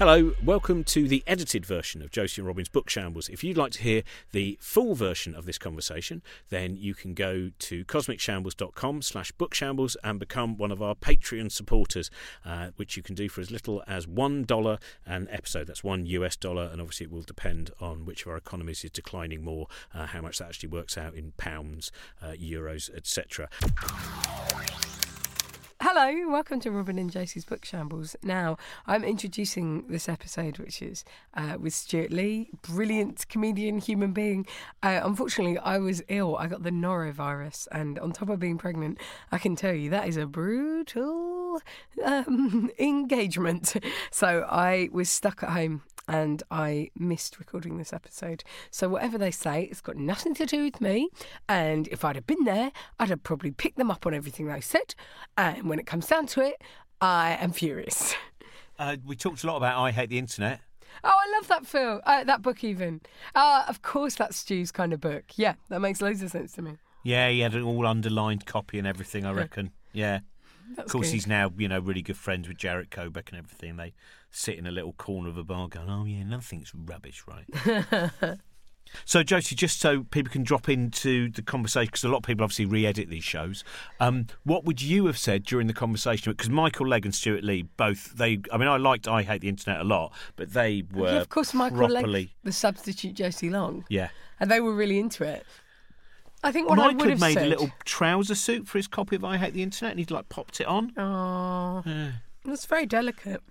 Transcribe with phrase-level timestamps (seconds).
[0.00, 3.28] Hello, welcome to the edited version of Josie and Robin's Book Shambles.
[3.28, 7.50] If you'd like to hear the full version of this conversation, then you can go
[7.58, 12.10] to cosmicshambles.com slash bookshambles and become one of our Patreon supporters,
[12.46, 15.66] uh, which you can do for as little as $1 an episode.
[15.66, 18.92] That's one US dollar, and obviously it will depend on which of our economies is
[18.92, 21.92] declining more, uh, how much that actually works out in pounds,
[22.22, 23.50] uh, euros, etc.
[25.82, 28.14] Hello, welcome to Robin and Josie's Book Shambles.
[28.22, 34.46] Now, I'm introducing this episode, which is uh, with Stewart Lee, brilliant comedian, human being.
[34.82, 36.36] Uh, unfortunately, I was ill.
[36.36, 38.98] I got the norovirus, and on top of being pregnant,
[39.32, 41.62] I can tell you that is a brutal
[42.04, 43.74] um, engagement.
[44.10, 48.42] So I was stuck at home and I missed recording this episode.
[48.70, 51.08] So whatever they say, it's got nothing to do with me.
[51.48, 54.60] And if I'd have been there, I'd have probably picked them up on everything they
[54.60, 54.94] said.
[55.38, 56.60] And when it comes down to it,
[57.00, 58.14] I am furious.
[58.78, 60.60] Uh, we talked a lot about I Hate the Internet.
[61.04, 63.00] Oh, I love that film, uh, that book even.
[63.34, 65.24] Uh, of course, that's Stu's kind of book.
[65.36, 66.78] Yeah, that makes loads of sense to me.
[67.04, 69.70] Yeah, he had an all underlined copy and everything, I reckon.
[69.92, 70.20] Yeah.
[70.76, 71.14] That's of course, good.
[71.14, 73.76] he's now, you know, really good friends with Jarett Kobek and everything.
[73.76, 73.92] They
[74.30, 77.46] sit in a little corner of a bar going, oh, yeah, nothing's rubbish, right?
[79.04, 82.44] so, Josie, just so people can drop into the conversation, because a lot of people
[82.44, 83.64] obviously re edit these shows,
[83.98, 86.32] um, what would you have said during the conversation?
[86.32, 89.48] Because Michael Legg and Stewart Lee both, they, I mean, I liked I Hate the
[89.48, 91.12] Internet a lot, but they were.
[91.12, 92.12] Yeah, of course, Michael properly.
[92.12, 93.84] Legg, the substitute Josie Long.
[93.88, 94.08] Yeah.
[94.38, 95.44] And they were really into it.
[96.42, 97.46] I think what I Michael would have made said.
[97.46, 100.28] a little trouser suit for his copy of I Hate the Internet and he'd like
[100.30, 100.92] popped it on.
[100.96, 102.12] Oh, Yeah.
[102.44, 103.42] that's very delicate.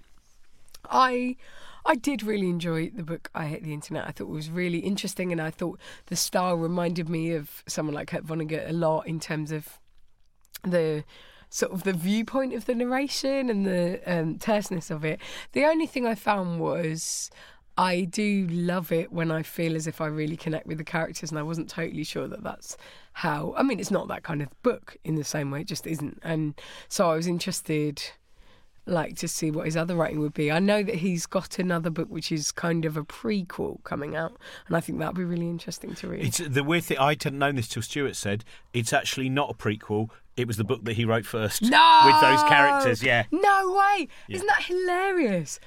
[0.89, 1.37] I
[1.85, 4.05] I did really enjoy the book I Hate the Internet.
[4.07, 7.95] I thought it was really interesting and I thought the style reminded me of someone
[7.95, 9.79] like Kurt Vonnegut a lot in terms of
[10.63, 11.03] the
[11.49, 15.19] sort of the viewpoint of the narration and the um, terseness of it.
[15.53, 17.31] The only thing I found was
[17.79, 21.31] I do love it when I feel as if I really connect with the characters,
[21.31, 22.75] and I wasn't totally sure that that's
[23.13, 23.53] how.
[23.57, 26.19] I mean, it's not that kind of book in the same way; it just isn't.
[26.21, 26.59] And
[26.89, 28.03] so I was interested,
[28.89, 30.51] like, to see what his other writing would be.
[30.51, 34.35] I know that he's got another book which is kind of a prequel coming out,
[34.67, 36.25] and I think that'd be really interesting to read.
[36.25, 36.97] It's the weird thing.
[36.97, 40.09] I hadn't known this till Stewart said it's actually not a prequel.
[40.35, 41.61] It was the book that he wrote first.
[41.61, 43.03] No, with those characters.
[43.03, 44.07] Yeah, No way!
[44.29, 45.59] Isn't that hilarious?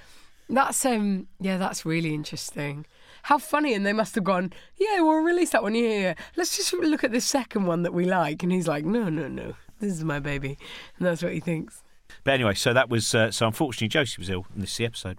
[0.49, 2.87] That's um, yeah, that's really interesting.
[3.25, 3.75] How funny!
[3.75, 5.75] And they must have gone, yeah, we'll release that one.
[5.75, 6.15] Yeah, yeah, yeah.
[6.37, 8.43] Let's just look at the second one that we like.
[8.43, 10.59] And he's like, no, no, no, this is my baby,
[10.99, 11.83] and that's what he thinks.
[12.25, 13.47] But anyway, so that was uh, so.
[13.47, 15.19] Unfortunately, Josie was ill, and this is the episode.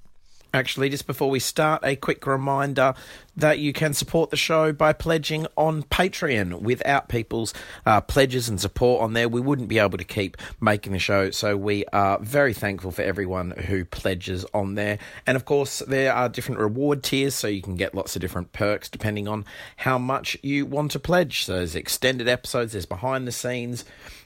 [0.55, 2.93] Actually, just before we start, a quick reminder
[3.35, 6.61] that you can support the show by pledging on Patreon.
[6.61, 7.55] Without people's
[7.87, 11.31] uh, pledges and support on there, we wouldn't be able to keep making the show.
[11.31, 14.99] So we are very thankful for everyone who pledges on there.
[15.25, 18.53] And of course, there are different reward tiers, so you can get lots of different
[18.53, 19.45] perks depending on
[19.77, 21.45] how much you want to pledge.
[21.45, 23.85] So there's extended episodes, there's behind the scenes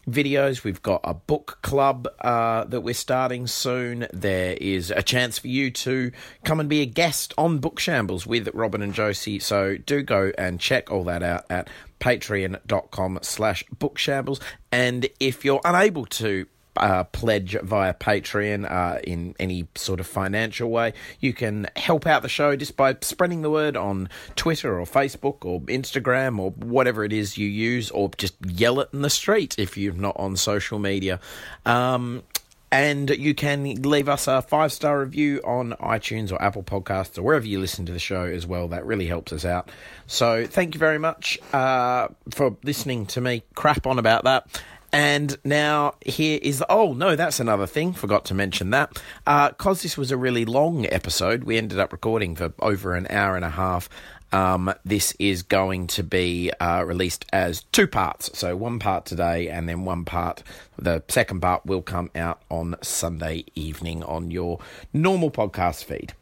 [0.09, 0.63] videos.
[0.63, 4.07] We've got a book club uh, that we're starting soon.
[4.13, 6.11] There is a chance for you to
[6.43, 9.39] come and be a guest on Book Shambles with Robin and Josie.
[9.39, 11.69] So do go and check all that out at
[11.99, 14.41] patreon.com slash bookshambles.
[14.71, 16.45] And if you're unable to
[16.79, 20.93] uh, pledge via Patreon uh, in any sort of financial way.
[21.19, 25.45] You can help out the show just by spreading the word on Twitter or Facebook
[25.45, 29.55] or Instagram or whatever it is you use, or just yell it in the street
[29.57, 31.19] if you're not on social media.
[31.65, 32.23] Um,
[32.71, 37.23] and you can leave us a five star review on iTunes or Apple Podcasts or
[37.23, 38.67] wherever you listen to the show as well.
[38.67, 39.71] That really helps us out.
[40.05, 44.61] So thank you very much uh, for listening to me crap on about that.
[44.97, 47.93] And now here is the, oh no, that's another thing.
[47.93, 48.99] Forgot to mention that.
[49.25, 53.35] Because this was a really long episode, we ended up recording for over an hour
[53.35, 53.89] and a half.
[54.31, 58.35] Um, this is going to be uh, released as two parts.
[58.35, 60.41] So one part today, and then one part.
[60.79, 64.59] The second part will come out on Sunday evening on your
[64.93, 66.13] normal podcast feed.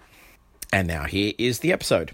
[0.74, 2.14] And now here is the episode.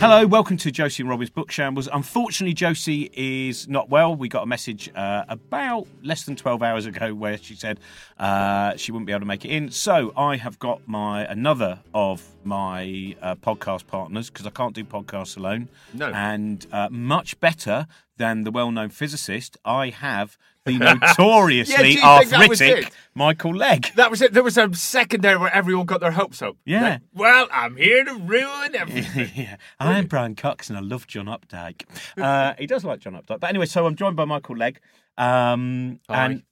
[0.00, 1.86] Hello, welcome to Josie and Robin's Book Shambles.
[1.92, 4.16] Unfortunately, Josie is not well.
[4.16, 7.78] We got a message uh, about less than 12 hours ago where she said
[8.18, 9.70] uh, she wouldn't be able to make it in.
[9.70, 14.84] So I have got my another of my uh, podcast partners because I can't do
[14.84, 15.68] podcasts alone.
[15.92, 16.06] No.
[16.06, 17.86] And uh, much better
[18.20, 22.60] than the well known physicist, I have the notoriously Yeah, do you think that was
[22.62, 22.92] arthritic?
[23.14, 23.88] Michael Legg.
[23.96, 24.34] That was it.
[24.34, 26.56] There was a second there where everyone got their hopes up.
[26.64, 26.82] Yeah.
[26.82, 29.30] Like, well, I'm here to ruin everything.
[29.34, 29.56] yeah.
[29.80, 31.84] I'm Brian Cox and I love John Updike.
[32.16, 33.40] Uh, he does like John Updike.
[33.40, 34.80] But anyway, so I'm joined by Michael Legg.
[35.16, 36.42] Um, and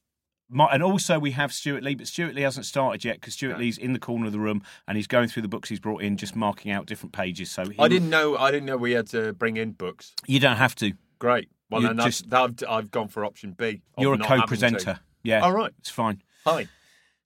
[0.49, 3.59] my, and also we have Stewart Lee, but Stewart Lee hasn't started yet because Stewart
[3.59, 6.01] Lee's in the corner of the room and he's going through the books he's brought
[6.01, 7.51] in, just marking out different pages.
[7.51, 8.35] So he, I didn't know.
[8.35, 10.15] I didn't know we had to bring in books.
[10.25, 10.93] You don't have to.
[11.19, 11.49] Great.
[11.69, 13.81] Well, You then just- that, I've gone for option B.
[13.97, 14.45] You're a not having to.
[14.47, 14.99] co-presenter.
[15.23, 15.41] Yeah.
[15.41, 15.71] All right.
[15.79, 16.21] It's fine.
[16.45, 16.67] Hi.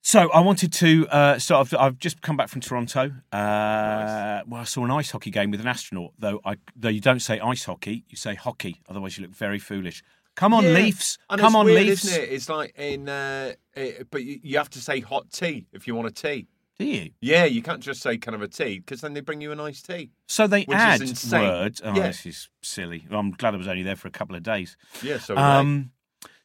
[0.01, 1.71] So I wanted to uh, start.
[1.73, 3.11] I've, I've just come back from Toronto.
[3.31, 6.11] Uh, Well, I saw an ice hockey game with an astronaut.
[6.19, 8.81] Though I, though you don't say ice hockey, you say hockey.
[8.89, 10.03] Otherwise, you look very foolish.
[10.35, 10.71] Come on, Yeah.
[10.71, 11.19] Leafs!
[11.29, 12.05] And Come on, weird, Leafs!
[12.05, 12.29] Isn't it?
[12.33, 15.93] It's like in, uh, eh, but you, you have to say hot tea if you
[15.95, 16.47] want a tea.
[16.83, 17.11] Do you?
[17.21, 19.55] Yeah, you can't just say kind of a tea because then they bring you a
[19.55, 20.11] nice tea.
[20.27, 21.41] So they Which is add insane.
[21.41, 21.81] words.
[21.83, 22.07] Oh, Yeah.
[22.07, 23.07] this is silly.
[23.09, 24.75] I'm glad I was only there for a couple of days.
[25.01, 25.91] Yeah, so Um,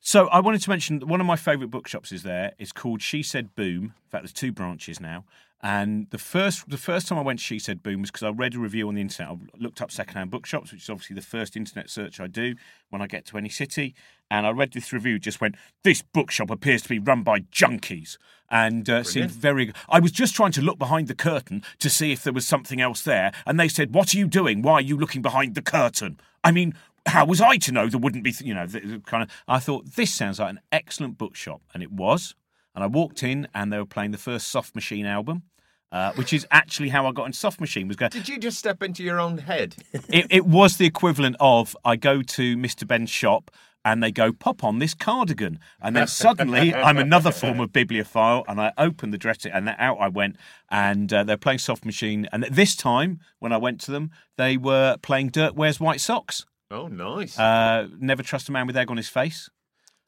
[0.01, 2.53] so I wanted to mention one of my favourite bookshops is there.
[2.59, 3.85] It's called She Said Boom.
[3.85, 5.25] In fact, there's two branches now.
[5.61, 8.55] And the first the first time I went She Said Boom was because I read
[8.55, 9.33] a review on the internet.
[9.33, 12.55] I looked up secondhand bookshops, which is obviously the first internet search I do
[12.91, 13.95] when I get to any city.
[14.31, 18.19] And I read this review, just went, "This bookshop appears to be run by junkies,"
[18.49, 19.73] and uh, seemed very.
[19.89, 22.81] I was just trying to look behind the curtain to see if there was something
[22.81, 24.63] else there, and they said, "What are you doing?
[24.63, 26.75] Why are you looking behind the curtain?" I mean,
[27.07, 28.67] how was I to know there wouldn't be, you know,
[29.07, 29.31] kind of.
[29.49, 32.35] I thought this sounds like an excellent bookshop, and it was.
[32.79, 35.43] And I walked in, and they were playing the first Soft Machine album,
[35.91, 37.89] uh, which is actually how I got into Soft Machine.
[37.89, 38.11] Was going.
[38.11, 39.75] did you just step into your own head?
[40.09, 42.87] It, it was the equivalent of I go to Mr.
[42.87, 43.51] Benn's shop.
[43.85, 45.59] And they go, pop on this cardigan.
[45.81, 48.45] And then suddenly I'm another form of bibliophile.
[48.47, 50.37] And I opened the dresser and out I went.
[50.69, 52.29] And uh, they're playing Soft Machine.
[52.31, 56.45] And this time, when I went to them, they were playing Dirt Wears White Socks.
[56.71, 57.39] Oh, nice.
[57.39, 59.49] Uh, never trust a man with egg on his face.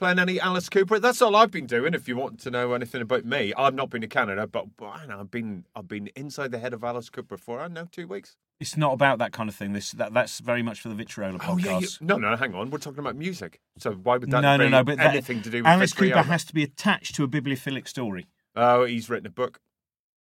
[0.01, 0.99] Playing any Alice Cooper?
[0.99, 1.93] That's all I've been doing.
[1.93, 4.87] If you want to know anything about me, I've not been to Canada, but, but
[4.87, 7.75] I know, I've been I've been inside the head of Alice Cooper for I don't
[7.75, 8.35] know two weeks.
[8.61, 9.75] It's not about that kind of thing.
[9.75, 11.47] This that, that's very much for the Vitriola podcast.
[11.51, 12.71] Oh yeah, you, no, no, hang on.
[12.71, 13.61] We're talking about music.
[13.77, 14.83] So why would that no, no, no.
[14.83, 15.93] But that- anything to do with Alice?
[15.93, 18.27] Cooper has to be attached to a bibliophilic story.
[18.57, 19.61] Oh, he's written a book.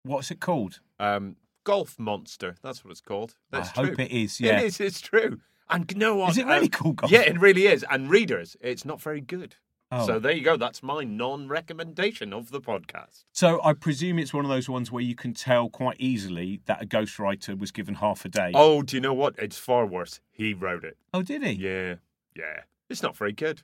[0.02, 0.80] What's it called?
[0.98, 2.56] Um, Golf Monster.
[2.64, 3.36] That's what it's called.
[3.52, 3.90] That's I true.
[3.90, 4.40] hope it is.
[4.40, 4.58] Yeah.
[4.58, 4.80] It is.
[4.80, 5.38] It's true.
[5.70, 6.30] And know what?
[6.30, 7.12] Is it really Um, called Golf?
[7.12, 7.84] Yeah, it really is.
[7.88, 9.54] And readers, it's not very good.
[9.90, 10.06] Oh.
[10.06, 10.56] So there you go.
[10.56, 13.24] That's my non-recommendation of the podcast.
[13.32, 16.82] So I presume it's one of those ones where you can tell quite easily that
[16.82, 18.52] a ghostwriter was given half a day.
[18.54, 19.34] Oh, do you know what?
[19.38, 20.20] It's far worse.
[20.30, 20.96] He wrote it.
[21.14, 21.52] Oh, did he?
[21.52, 21.94] Yeah,
[22.36, 22.60] yeah.
[22.90, 23.62] It's not very good.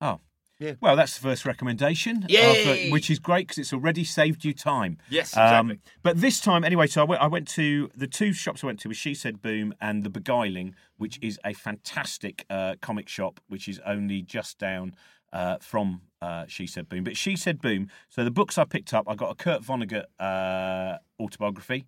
[0.00, 0.20] Oh.
[0.58, 0.74] Yeah.
[0.80, 2.88] Well, that's the first recommendation, Yay!
[2.88, 4.96] uh, which is great because it's already saved you time.
[5.10, 5.80] Yes, Um, exactly.
[6.04, 8.78] but this time, anyway, so I went, I went to the two shops I went
[8.80, 13.40] to was She Said Boom and The Beguiling, which is a fantastic uh, comic shop,
[13.48, 14.94] which is only just down
[15.32, 17.04] uh, from uh, She Said Boom.
[17.04, 20.04] But She Said Boom, so the books I picked up, I got a Kurt Vonnegut
[20.20, 21.86] uh, autobiography.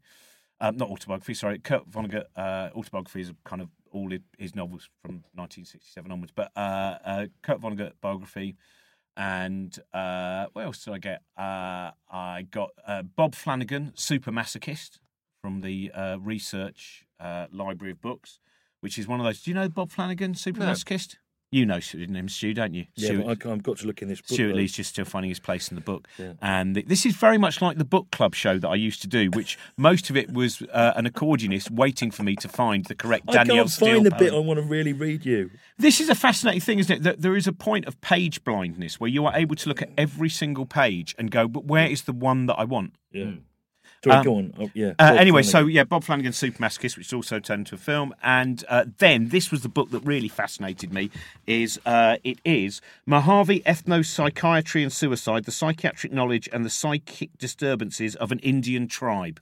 [0.60, 1.58] Um, not autobiography, sorry.
[1.58, 6.32] Kurt Vonnegut uh, autobiography is kind of all his- novels from 1967 onwards.
[6.34, 8.56] But uh, uh, Kurt Vonnegut biography,
[9.16, 11.22] and uh, what else did I get?
[11.36, 14.98] Uh, I got uh, Bob Flanagan, Super Masochist,
[15.40, 18.40] from the uh, Research uh, Library of Books,
[18.80, 19.42] which is one of those.
[19.42, 20.66] Do you know Bob Flanagan, Super No.
[20.66, 21.16] Masochist?
[21.54, 22.86] You know him, Stu, don't you?
[22.96, 24.34] Yeah, Stewart- but I, I've got to look in this book.
[24.34, 24.56] Stewart though.
[24.56, 26.08] Lee's just still finding his place in the book.
[26.18, 26.32] Yeah.
[26.42, 29.06] And th- this is very much like the book club show that I used to
[29.06, 32.96] do, which most of it was uh, an accordionist waiting for me to find the
[32.96, 35.52] correct I Danielle can't Steele find the bit I want to really read you.
[35.78, 37.02] This is a fascinating thing, isn't it?
[37.04, 39.90] That there is a point of page blindness where you are able to look at
[39.96, 42.94] every single page and go, but where is the one that I want?
[43.12, 43.30] Yeah.
[44.04, 44.54] Sorry, Um, go on.
[44.60, 44.92] Oh, yeah.
[44.98, 48.14] Uh, anyway, so yeah, Bob Flanagan's Super Masochist, which is also turned into a film,
[48.22, 51.10] and uh, then this was the book that really fascinated me.
[51.46, 58.14] Is uh, it is Mojave Ethnopsychiatry and Suicide: The Psychiatric Knowledge and the Psychic Disturbances
[58.16, 59.40] of an Indian Tribe.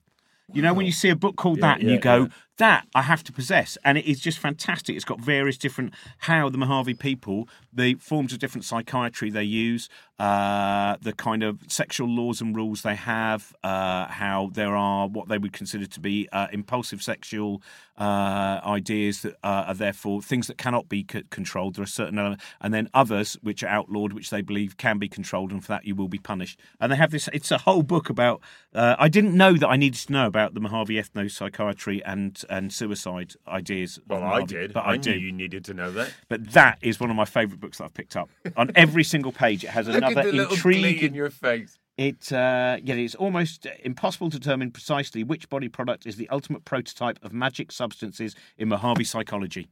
[0.53, 2.29] You know, when you see a book called Yeah, that and yeah, you go, yeah.
[2.59, 3.79] That I have to possess.
[3.85, 4.95] And it is just fantastic.
[4.97, 9.89] It's got various different, how the Mojave people, the forms of different psychiatry they use,
[10.19, 15.29] uh, the kind of sexual laws and rules they have, uh, how there are what
[15.29, 17.63] they would consider to be uh, impulsive sexual
[17.99, 21.75] uh, ideas that uh, are therefore things that cannot be c- controlled.
[21.75, 25.09] There are certain, ele- and then others which are outlawed, which they believe can be
[25.09, 26.59] controlled, and for that you will be punished.
[26.81, 27.29] And they have this.
[27.33, 28.41] It's a whole book about.
[28.75, 32.73] Uh, I didn't know that I needed to know about the Mojave ethnopsychiatry and and
[32.73, 33.99] suicide ideas.
[34.07, 34.73] Well, I did.
[34.73, 35.19] but I, I, knew do.
[35.19, 36.13] you needed to know that.
[36.29, 38.31] But that is one of my favourite books that I've picked up.
[38.57, 41.09] On every single page, it has Look another at the little glee intriguing.
[41.09, 41.79] in your face.
[41.99, 46.65] It uh, yeah, it's almost impossible to determine precisely which body product is the ultimate
[46.65, 49.69] prototype of magic substances in Mojave psychology.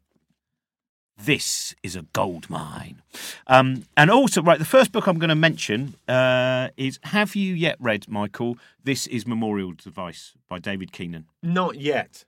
[1.23, 3.03] This is a gold mine.
[3.47, 7.55] Um, and also, right, the first book I'm going to mention uh, is Have you
[7.55, 8.57] yet read, Michael?
[8.83, 12.25] This is Memorial Device by David Keenan, Not yet.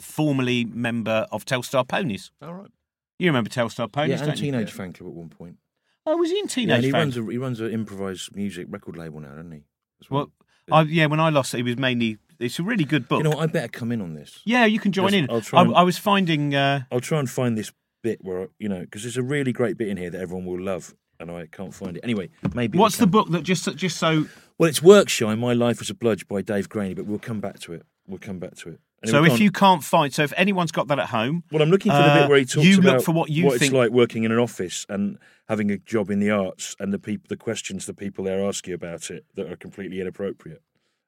[0.00, 2.30] Formerly member of Telstar Ponies.
[2.42, 2.70] All right.
[3.18, 4.52] You remember Telstar Ponies, yeah, and don't you?
[4.52, 5.56] Teenage Fan Club at one point.
[6.04, 7.00] Oh, was he in Yeah, Teenage and he Fan?
[7.00, 9.62] runs a he runs an improvised music record label now, doesn't he?
[10.00, 10.30] As Well,
[10.70, 12.18] I, yeah, when I lost it, it was mainly.
[12.38, 13.18] It's a really good book.
[13.18, 14.40] you know, what, I better come in on this.
[14.44, 15.30] yeah, you can join Yes, in.
[15.30, 16.54] I'll try I, and- I was finding.
[16.54, 17.72] Uh, I'll try and find this
[18.02, 20.60] bit where you know because there's a really great bit in here that everyone will
[20.60, 22.00] love, and I can't find it.
[22.04, 24.26] Anyway, maybe what's the book that just just so?
[24.58, 25.38] Well, it's Workshine.
[25.38, 27.84] My life was a bludge by Dave Graney, but we'll come back to it.
[28.06, 28.80] We'll come back to it.
[29.06, 31.92] So if you can't find, so if anyone's got that at home, Well, I'm looking
[31.92, 33.72] for the Uh, bit where he talks you look about for what you it's think-
[33.72, 37.26] like working in an office and having a job in the arts, and the people,
[37.28, 40.60] the questions the people there ask you about it that are completely inappropriate.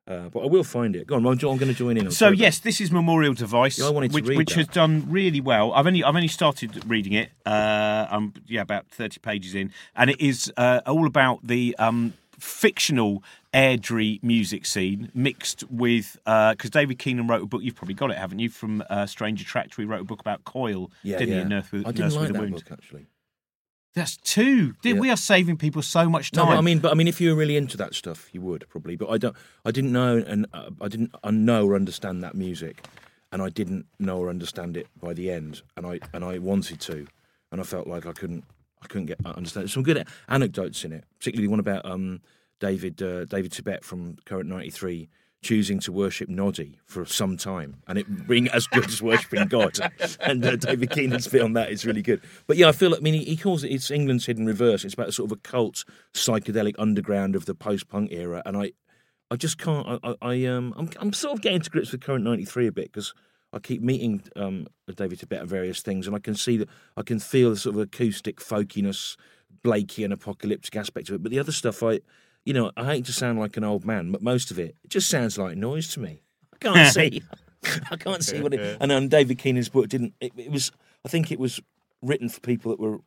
[0.06, 1.06] Uh, but I will find it.
[1.06, 2.06] Go on, I'm, I'm going to join in.
[2.06, 5.04] On So yes, this is Memorial Device, Yeah, I wanted to which, which has done
[5.10, 5.70] really well.
[5.74, 7.28] I've only I've only started reading it.
[7.44, 12.14] Uh, I'm yeah about thirty pages in, and it is uh, all about the um,
[12.38, 17.62] fictional Airdrie music scene mixed with because David Keenan wrote a book.
[17.62, 18.48] You've probably got it, haven't you?
[18.48, 21.42] From uh, Strange Attractor, he wrote a book about Coil, yeah, didn't yeah.
[21.42, 21.48] he?
[21.48, 22.54] Nurse with, I didn't Nurse like with that Wound.
[22.54, 23.06] book actually.
[23.94, 24.74] That's two.
[24.82, 25.00] Dude, Yeah.
[25.00, 26.46] We are saving people so much time.
[26.46, 28.68] but I mean, but I mean, if you were really into that stuff, you would
[28.68, 28.96] probably.
[28.96, 29.34] But I don't.
[29.64, 32.86] I didn't know, and uh, I didn't uh, know or understand that music,
[33.32, 36.80] and I didn't know or understand it by the end, and I and I wanted
[36.82, 37.06] to,
[37.50, 38.44] and I felt like I couldn't.
[38.82, 39.64] I couldn't get uh, understand.
[39.64, 42.20] There's some good anecdotes in it, particularly one about um,
[42.60, 45.08] David uh, David Tibet from Current '93
[45.42, 49.78] choosing to worship Noddy for some time, and it being as good as worshipping God.
[50.20, 52.20] and uh, David Keenan's bit on that is really good.
[52.46, 52.94] But yeah, I feel.
[52.94, 54.84] I mean, he, he calls it it's England's hidden reverse.
[54.84, 58.72] It's about a sort of a cult psychedelic underground of the post-punk era, and I,
[59.30, 59.86] I just can't.
[59.86, 62.72] I, I, I um, I'm, I'm sort of getting to grips with Current '93 a
[62.72, 63.14] bit because.
[63.52, 67.02] I keep meeting um, David Tibet at various things, and I can see that I
[67.02, 69.16] can feel the sort of acoustic folkiness,
[69.62, 71.22] Blakey and apocalyptic aspect of it.
[71.22, 72.00] But the other stuff, I,
[72.44, 74.90] you know, I hate to sound like an old man, but most of it, it
[74.90, 76.22] just sounds like noise to me.
[76.52, 77.22] I can't see.
[77.90, 78.76] I can't see what it.
[78.80, 80.14] And um, David Keenan's book didn't.
[80.20, 80.70] It, it was.
[81.04, 81.60] I think it was
[82.02, 82.98] written for people that were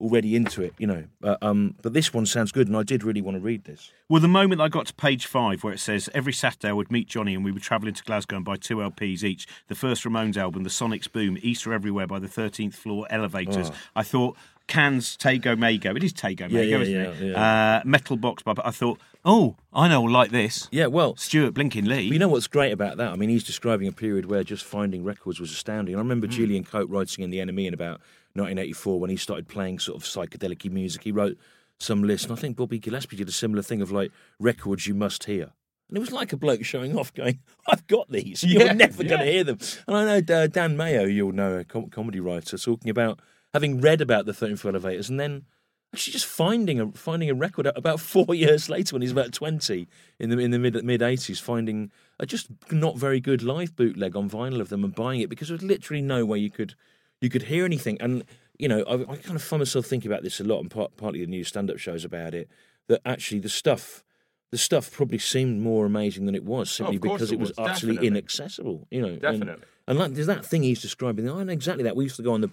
[0.00, 1.04] already into it, you know.
[1.22, 3.92] Uh, um, but this one sounds good, and I did really want to read this.
[4.08, 6.90] Well, the moment I got to page five, where it says every Saturday I would
[6.90, 9.46] meet Johnny and we would travel into Glasgow and buy two LPs each.
[9.68, 13.70] The first Ramones album, The Sonics Boom, Easter Everywhere by the 13th Floor Elevators.
[13.94, 15.94] I thought Cans Tago Mago.
[15.96, 16.62] It is Tago Mago, Oh.
[16.62, 17.36] yeah, isn't yeah, it?
[17.36, 20.68] Uh, Metal Box, but I thought, oh, I know, I'll like this.
[20.70, 22.02] Yeah, well, Stewart Blinking Lee.
[22.02, 23.12] You know what's great about that?
[23.12, 25.94] I mean, he's describing a period where just finding records was astounding.
[25.94, 28.00] And I remember Julian Cope writing in The NME in about
[28.34, 31.02] 1984 when he started playing sort of psychedelic music.
[31.04, 31.36] He wrote
[31.78, 34.94] some list, and I think Bobby Gillespie did a similar thing of like records you
[34.94, 35.52] must hear.
[35.88, 38.44] And it was like a bloke showing off, going, "I've got these.
[38.44, 39.32] You're Yeah, never going to yeah.
[39.32, 39.58] hear them."
[39.88, 43.18] And I know uh, Dan Mayo, you'll know, a com- comedy writer, talking about
[43.52, 45.44] having read about the 13th elevators and then
[45.92, 49.88] actually just finding a finding a record about four years later when he's about 20
[50.20, 54.14] in the in the mid mid 80s finding a just not very good live bootleg
[54.14, 56.76] on vinyl of them and buying it because there was literally no way you could
[57.20, 58.24] you could hear anything and
[58.58, 60.96] you know I, I kind of find myself thinking about this a lot and part,
[60.96, 62.48] partly the new stand-up shows about it
[62.88, 64.04] that actually the stuff
[64.50, 67.38] the stuff probably seemed more amazing than it was oh, simply of course because it
[67.38, 68.06] was, was, utterly definitely.
[68.08, 69.64] inaccessible you know and- Definitely.
[69.86, 71.28] and like there's that thing he's describing.
[71.28, 71.96] I know exactly that.
[71.96, 72.50] We used to go on the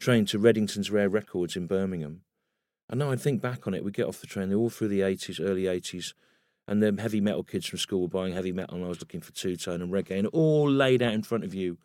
[0.00, 2.22] train to Reddington's Rare Records in Birmingham.
[2.88, 4.88] And now I think back on it, we get off the train, they're all through
[4.88, 6.14] the 80s, early 80s,
[6.66, 9.20] and the heavy metal kids from school were buying heavy metal, and I was looking
[9.20, 11.78] for two tone and reggae, and all laid out in front of you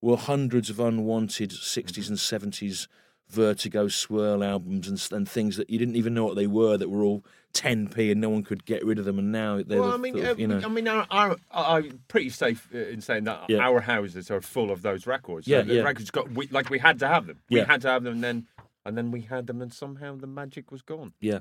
[0.00, 2.86] were hundreds of unwanted 60s and 70s
[3.28, 6.88] Vertigo swirl albums and, and things that you didn't even know what they were that
[6.88, 7.24] were all
[7.54, 10.14] 10p and no one could get rid of them, and now they're Well, I mean,
[10.14, 10.60] sort of, uh, you know.
[10.64, 13.58] I mean, our, our, I'm pretty safe uh, in saying that Yeah.
[13.58, 15.48] our houses are full of those records.
[15.48, 15.82] Yeah, the yeah.
[15.82, 17.40] records got we, like we had to have them.
[17.50, 17.66] We Yeah.
[17.66, 18.46] had to have them, and then
[18.84, 21.12] and then we had them, and somehow the magic was gone.
[21.20, 21.40] yeah.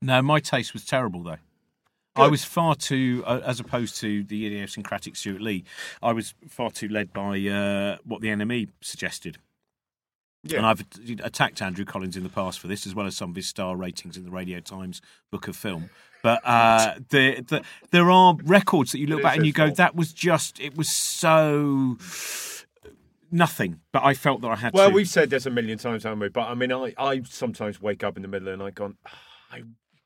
[0.00, 1.38] No, my taste was terrible though.
[2.16, 5.64] I was far too, uh, as opposed to the idiosyncratic Stewart Lee,
[6.02, 9.38] I was far too led by uh, what the NME suggested.
[10.46, 10.58] Yeah.
[10.58, 10.84] And I've
[11.24, 13.76] attacked Andrew Collins in the past for this, as well as some of his star
[13.76, 15.88] ratings in the Radio Times Book of Film.
[16.22, 19.76] But uh, the, the, there are records that you look back and you go, fault.
[19.78, 21.96] that was just, it was so
[23.30, 23.80] nothing.
[23.92, 24.94] But I felt that I had Well, to.
[24.94, 26.28] we've said this a million times, haven't we?
[26.28, 28.78] But I mean, I, I sometimes wake up in the middle of the night and
[28.78, 29.18] I gone, "Ah,
[29.50, 29.62] I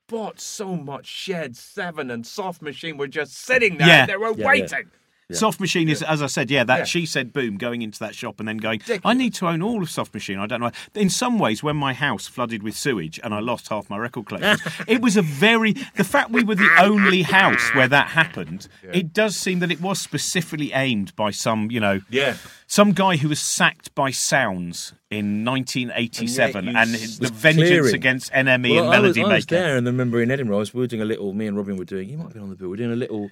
[0.09, 3.87] bought so much Shed Seven and Soft Machine were just sitting there.
[3.87, 4.05] Yeah.
[4.05, 4.45] They were yeah.
[4.45, 4.91] waiting.
[5.31, 6.83] Soft Machine is, as I said, yeah, that Yeah.
[6.85, 9.81] she said boom, going into that shop and then going, I need to own all
[9.83, 10.39] of Soft Machine.
[10.39, 10.71] I don't know.
[10.95, 14.25] In some ways, when my house flooded with sewage and I lost half my record
[14.25, 14.57] collection,
[14.87, 19.13] it was a very, the fact we were the only house where that happened, it
[19.13, 22.35] does seem that it was specifically aimed by some, you know, Yeah.
[22.65, 27.95] some guy who was sacked by Sounds in 1987 And and, the vengeance clearing.
[27.95, 29.63] against NME Well, and I was, Melody I was Maker.
[29.63, 31.33] there, and I remember in Edinburgh, I was we were doing a little.
[31.33, 32.09] Me and Robin were doing.
[32.09, 32.69] You might have been on the bill.
[32.69, 33.29] We are doing a little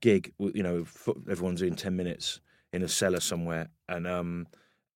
[0.00, 0.32] gig.
[0.38, 0.86] You know,
[1.30, 2.40] everyone's doing ten minutes
[2.72, 4.46] in a cellar somewhere, and um,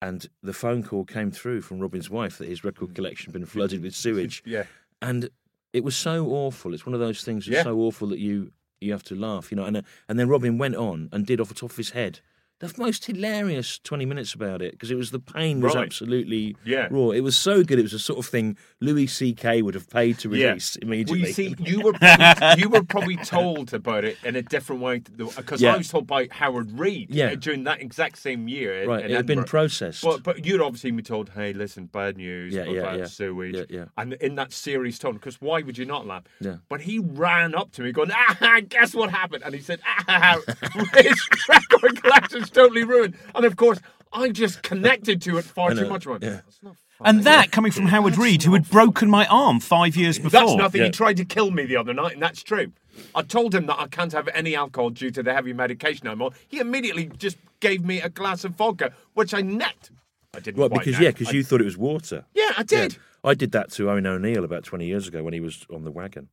[0.03, 3.47] and the phone call came through from Robin's wife that his record collection had been
[3.47, 4.43] flooded with sewage.
[4.47, 4.65] Yeah.
[5.03, 5.29] and
[5.73, 6.75] it was so awful.
[6.75, 7.63] It's one of those things that's Yeah.
[7.63, 9.65] so awful that you you have to laugh, you know.
[9.65, 12.21] And uh, and then Robin went on and did off the top of his head
[12.61, 15.85] the most hilarious twenty minutes about it because it was the pain was Right.
[15.87, 16.89] absolutely Yeah.
[16.91, 17.11] raw.
[17.11, 17.79] It was so good.
[17.79, 19.63] It was the sort of thing Louis C.K.
[19.63, 20.49] would have paid to Yeah.
[20.49, 21.21] release Well, immediately.
[21.29, 24.99] you see, you were probably, you were probably told about it in a different way
[25.01, 25.75] because Yeah.
[25.75, 27.33] I was told by Howard Read Yeah.
[27.33, 28.83] uh, during that exact same year.
[28.83, 30.03] in- right, in it had been processed.
[30.05, 33.05] But but you'd obviously been told, hey, listen, bad news Yeah, yeah, about yeah.
[33.07, 33.85] sewage, Yeah, yeah.
[33.97, 35.15] and in that serious tone.
[35.15, 36.25] Because why would you not laugh?
[36.41, 36.57] Yeah.
[36.69, 39.43] But he ran up to me, going, ah, guess what happened?
[39.45, 40.39] And he said, ah,
[40.95, 43.17] his record collection's totally ruined.
[43.35, 43.81] And of course,
[44.13, 46.07] I just connected to it far too much.
[46.07, 46.31] Went, yeah.
[46.31, 49.97] "That's not funny." And that coming from Howard Read, who had broken my arm five
[49.97, 50.31] years before.
[50.31, 50.81] That's nothing.
[50.81, 50.87] Yeah.
[50.87, 52.73] He tried to kill me the other night, and that's true.
[53.15, 56.21] I told him that I can't have any alcohol due to the heavy medication I'm
[56.21, 56.33] on.
[56.49, 59.91] He immediately just gave me a glass of vodka, which I necked.
[60.35, 61.03] I didn't Right, quite because neck.
[61.03, 62.25] yeah, because you thought it was water.
[62.35, 62.99] Yeah, I did.
[63.25, 65.91] I did that to Owen O'Neill about 20 years ago when he was on the
[65.91, 66.29] wagon.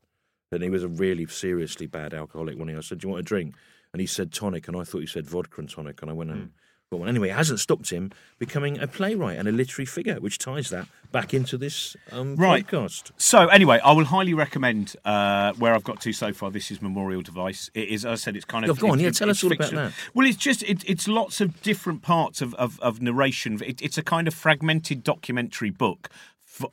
[0.52, 2.58] And he was a really seriously bad alcoholic.
[2.58, 3.56] When I said, Do you want a drink?
[3.94, 4.68] And he said tonic.
[4.68, 6.02] And I thought he said vodka and tonic.
[6.02, 6.52] And I went and
[6.92, 7.10] got one.
[7.10, 10.88] Anyway, it hasn't stopped him becoming a playwright and a literary figure, which ties that
[11.12, 12.66] back into this um, Right.
[12.66, 13.12] podcast.
[13.18, 16.52] So anyway, I will highly recommend uh, where I've got to so far.
[16.52, 17.70] This is Memorial Device.
[17.74, 18.78] It is, as I said, it's kind of.
[18.78, 19.94] Yeah, go on, yeah, tell us all about that.
[20.14, 23.62] Well, it's just it, it's lots of different parts of of, of narration.
[23.66, 26.10] It, it's a kind of fragmented documentary book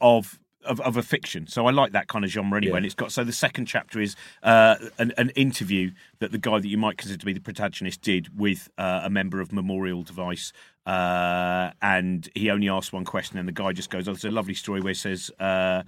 [0.00, 0.38] of.
[0.64, 2.72] Of, of a fiction, so I like that kind of genre anyway.
[2.72, 2.76] Yeah.
[2.78, 5.90] And it's got so the second chapter is uh, an, an interview
[6.20, 9.10] that the guy that you might consider to be the protagonist did with uh, a
[9.10, 10.52] member of Memorial Device,
[10.86, 14.30] uh, and he only asked one question, and the guy just goes, "Oh, it's a
[14.30, 15.82] lovely story where he says." Uh,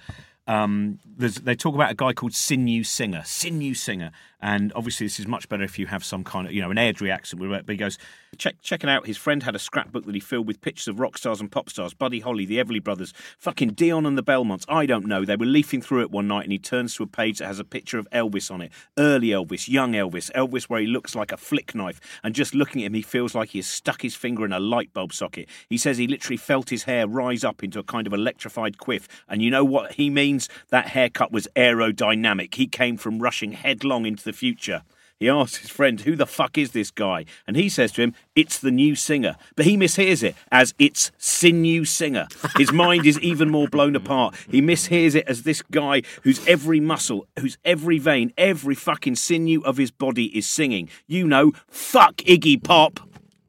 [0.49, 5.19] um, there's, they talk about a guy called Sinew Singer, Sinew Singer, and obviously this
[5.19, 7.43] is much better if you have some kind of, you know, an Airdrie accent.
[7.43, 7.99] But he goes,
[8.37, 9.07] check, check it out.
[9.07, 11.71] His friend had a scrapbook that he filled with pictures of rock stars and pop
[11.71, 14.67] stars, Buddy Holly, the Everly Brothers, fucking Dion and the Belmonts.
[14.69, 15.25] I don't know.
[15.25, 17.59] They were leafing through it one night, and he turns to a page that has
[17.59, 21.33] a picture of Elvis on it, early Elvis, young Elvis, Elvis where he looks like
[21.33, 24.15] a flick knife, and just looking at him, he feels like he has stuck his
[24.15, 25.49] finger in a light bulb socket.
[25.69, 29.09] He says he literally felt his hair rise up into a kind of electrified quiff,
[29.29, 30.49] and you know what he means?
[30.69, 32.55] That haircut was aerodynamic.
[32.55, 34.83] He came from rushing headlong into the future.
[35.19, 37.25] He asks his friend, Who the fuck is this guy?
[37.47, 39.37] And he says to him, It's the new singer.
[39.57, 42.27] But he mishears it as it's Sinew Singer.
[42.59, 44.35] His mind is even more blown apart.
[44.51, 49.63] He mishears it as this guy whose every muscle, whose every vein, every fucking sinew
[49.63, 50.91] of his body is singing.
[51.07, 53.01] You know, fuck Iggy Pop.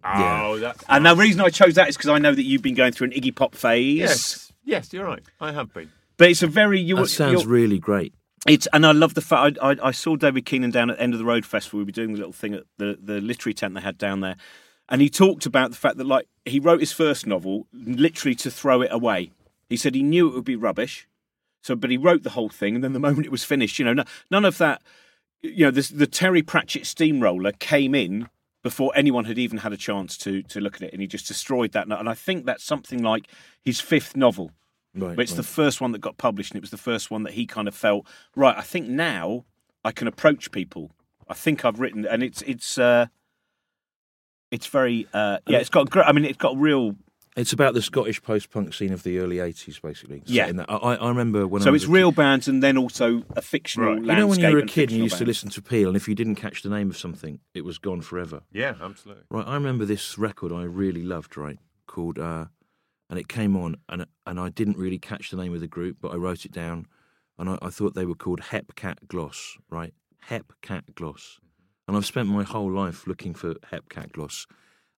[0.06, 2.76] Oh, that's And the reason I chose that is because I know that you've been
[2.76, 3.98] going through an Iggy Pop phase.
[4.00, 5.22] yes, yes, you're right.
[5.42, 5.92] I have been.
[6.16, 6.96] But it's a very you.
[6.96, 8.14] That sounds you're- really great.
[8.46, 11.04] It's and I love the fact I, I, I saw David Keenan down at the
[11.04, 11.80] end of the road festival.
[11.80, 14.36] We were doing the little thing at the the literary tent they had down there,
[14.90, 18.52] and he talked about the fact that like he wrote his first novel literally to
[18.52, 19.32] throw it away.
[19.70, 21.08] He said he knew it would be rubbish,
[21.64, 23.86] so but he wrote the whole thing, and then the moment it was finished, you
[23.86, 24.82] know, no, none of that.
[25.42, 28.28] You know, this, the Terry Pratchett steamroller came in
[28.64, 31.28] before anyone had even had a chance to to look at it, and he just
[31.28, 31.88] destroyed that.
[31.88, 33.28] And I think that's something like
[33.64, 34.52] his fifth novel.
[34.98, 35.16] Right.
[35.16, 35.38] But it's right.
[35.38, 37.68] the first one that got published, and it was the first one that he kind
[37.68, 38.06] of felt
[38.36, 38.56] right.
[38.58, 39.46] I think now
[39.84, 40.92] I can approach people.
[41.30, 43.08] I think I've written, and it's it's uh,
[44.52, 45.60] it's very uh, yeah.
[45.60, 45.90] It's got.
[45.90, 46.96] gr- I mean, it's got real.
[47.36, 50.24] It's about the Scottish post-punk scene of the early '80s, basically.
[50.26, 50.48] Yeah.
[50.48, 50.70] in that.
[50.70, 51.62] I, I I remember when.
[51.62, 53.96] So I was it's a real bands, and then also a fictional.
[53.96, 54.04] Right.
[54.04, 55.90] You know, when you were a kid and you fictional used to listen to Peel,
[55.90, 58.42] and if you didn't catch the name of something, it was gone forever.
[58.52, 59.24] Yeah, absolutely.
[59.30, 62.46] Right, I remember this record I really loved, right, called, uh,
[63.10, 65.98] and it came on, and and I didn't really catch the name of the group,
[66.02, 66.88] but I wrote it down,
[67.38, 69.94] and I, I thought they were called Hepcat Gloss, right,
[70.30, 71.40] Hepcat Gloss,
[71.88, 74.48] and I've spent my whole life looking for Hepcat Gloss,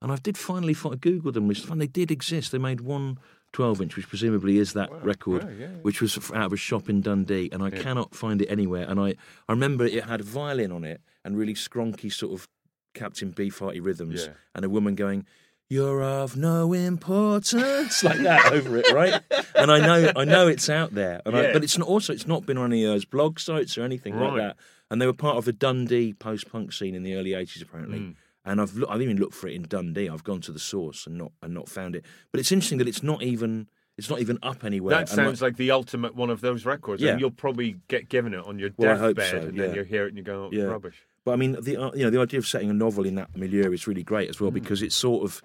[0.01, 2.51] and I did finally find, I googled them, which and they did exist.
[2.51, 3.19] They made one
[3.53, 5.77] 12 inch, which presumably is that record, yeah, yeah, yeah.
[5.81, 8.85] which was out of a shop in Dundee, and I cannot find it anywhere.
[8.87, 9.09] And I,
[9.47, 12.47] I remember it had a violin on it and really skronky sort of
[12.93, 15.25] Captain Beefhearty rhythms, and a woman going,
[15.69, 19.21] "You're of no importance," like that over it, right?
[19.55, 22.25] And I know, I know it's out there, and I, but it's not, also it's
[22.25, 24.55] not been on any of those blog sites or anything like that.
[24.89, 27.99] And they were part of the Dundee post-punk scene in the early '80s, apparently.
[27.99, 28.15] Mm.
[28.45, 30.07] And I've I've even looked for it in Dundee.
[30.07, 32.05] I've gone to the source and not and not found it.
[32.31, 34.95] But it's interesting that it's not even it's not even up anywhere.
[34.95, 37.01] That sounds like the ultimate one of those records.
[37.01, 37.11] Yeah.
[37.11, 40.05] And you'll probably get given it on your Well, deathbed, so, and then you hear
[40.05, 40.63] it and you go, oh, Yeah.
[40.63, 41.05] rubbish.
[41.25, 43.35] But I mean, the uh, you know the idea of setting a novel in that
[43.35, 45.41] milieu is really great as well because it's sort of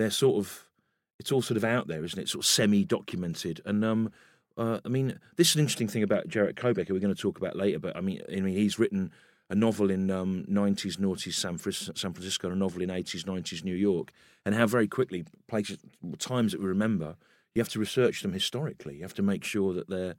[0.00, 0.66] they're sort of
[1.18, 2.28] it's all sort of out there, isn't it?
[2.30, 3.60] Sort of semi-documented.
[3.66, 4.10] And um,
[4.56, 7.20] uh, I mean, this is an interesting thing about Jarett Kobek, who we're going to
[7.20, 7.78] talk about later.
[7.78, 9.10] But I mean, I mean, he's written
[9.50, 13.64] a novel in um, 90s, noughties San, San Francisco, and a novel in 80s, 90s
[13.64, 14.12] New York,
[14.46, 15.78] and how very quickly places,
[16.18, 17.16] times that we remember,
[17.54, 18.96] you have to research them historically.
[18.96, 20.14] You have to make sure that they're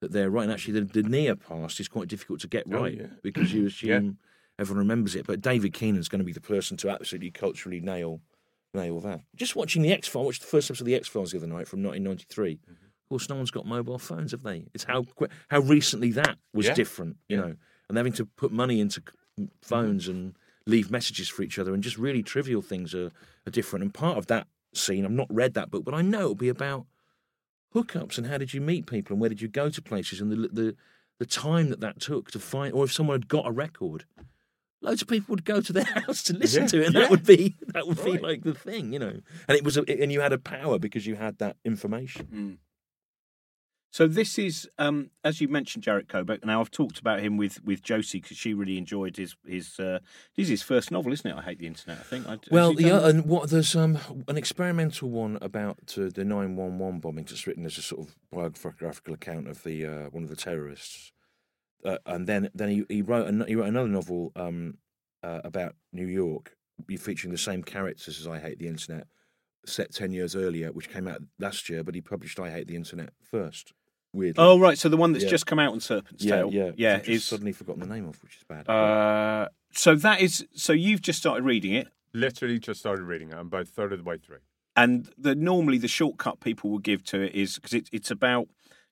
[0.00, 0.44] that they're right.
[0.44, 3.06] And actually, the, the near past is quite difficult to get Oh, right yeah.
[3.22, 4.18] because you assume
[4.58, 5.26] everyone remembers it.
[5.26, 8.20] But David Keenan's going to be the person to absolutely culturally nail
[8.76, 9.22] nail that.
[9.34, 11.38] Just watching the X Files, I watched the first episode of the X Files the
[11.38, 12.54] other night from 1993.
[12.56, 12.72] Mm-hmm.
[12.72, 14.66] Of course, no one's got mobile phones, have they?
[14.74, 15.04] It's how
[15.48, 16.74] how recently that was Yeah.
[16.74, 17.54] different, you know,
[17.88, 19.02] and having to put money into
[19.62, 20.34] phones and
[20.66, 23.10] leave messages for each other, and just really trivial things are,
[23.46, 23.84] are different.
[23.84, 26.48] And part of that scene, I've not read that book, but I know it'll be
[26.48, 26.86] about
[27.74, 30.30] hookups and how did you meet people and where did you go to places and
[30.32, 30.76] the the
[31.18, 34.04] the time that that took to find, or if someone had got a record.
[34.82, 37.00] Loads of people would go to their house to listen Yeah, to it, and yeah.
[37.02, 39.20] that would be that would be like the thing, you know.
[39.48, 42.58] And it was, a, and you had a power because you had that information.
[43.90, 46.44] So this is, um, as you mentioned, Jarett Kobek.
[46.44, 49.80] Now I've talked about him with, with Josie because she really enjoyed his his.
[49.80, 50.00] Uh,
[50.36, 51.34] this is his first novel, isn't it?
[51.34, 52.00] I hate the internet.
[52.00, 52.28] I think.
[52.28, 56.78] I, Well, yeah, and what there's um an experimental one about uh, the nine one
[56.78, 60.28] one bombing It's written as a sort of biographical account of the uh, one of
[60.28, 61.12] the terrorists,
[61.84, 64.78] uh, and then then he, he wrote an, he wrote another novel um
[65.22, 66.56] uh, about New York,
[66.98, 69.06] featuring the same characters as I Hate the Internet,
[69.64, 72.76] set ten years earlier, which came out last year, but he published I Hate the
[72.76, 73.72] Internet first.
[74.12, 75.30] Weirdly, oh right, so the one that's Yeah.
[75.30, 76.50] just come out on Serpent's yeah, Tail.
[76.52, 76.96] yeah, yeah.
[76.96, 78.66] I've Is suddenly forgotten the name of, which is bad.
[78.68, 83.34] uh, so that is so you've just started reading it, Literally just started reading it.
[83.34, 84.38] I'm about a third of the way through.
[84.74, 88.48] and the normally the shortcut people will give to it is because it, it's about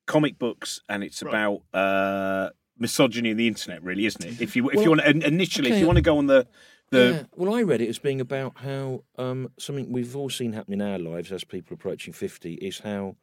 [0.06, 4.40] comic books and it's about uh, misogyny in the internet, really, isn't it?
[4.40, 6.46] If you if you want to, initially, if you want to go on the
[6.90, 7.22] the yeah.
[7.34, 10.82] Well, I read it as being about how um, something we've all seen happen in
[10.82, 13.16] our lives as people approaching 50 is how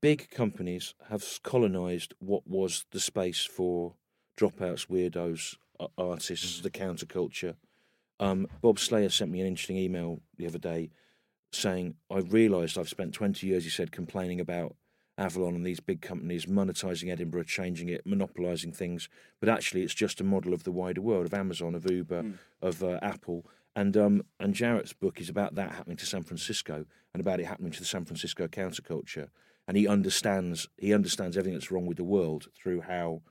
[0.00, 3.94] big companies have colonised what was the space for
[4.36, 5.56] dropouts, weirdos,
[5.96, 7.56] artists, the counterculture.
[8.20, 10.90] Um, Bob Slayer sent me an interesting email the other day
[11.52, 14.74] saying, I realised I've spent 20 years, he said, complaining about
[15.22, 19.08] Avalon and these big companies monetizing Edinburgh, changing it, monopolising things.
[19.40, 22.24] But actually, it's just a model of the wider world of Amazon, of Uber,
[22.60, 23.46] of uh, Apple.
[23.74, 27.46] And um, and Jarett's book is about that happening to San Francisco and about it
[27.46, 29.28] happening to the San Francisco counterculture.
[29.66, 33.22] And he understands he understands everything that's wrong with the world through how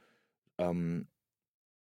[0.58, 1.08] um,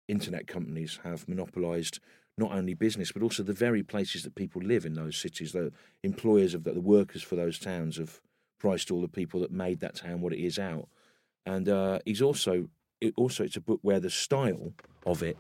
[0.08, 2.00] internet companies have monopolised
[2.38, 5.52] not only business but also the very places that people live in those cities.
[5.52, 5.72] The
[6.04, 8.22] employers of the, the workers for those towns have
[8.60, 10.88] priced all the people that made that town what it is out.
[11.46, 12.68] And uh, he's also
[13.02, 14.74] it, also it's a book where the style
[15.06, 15.38] of it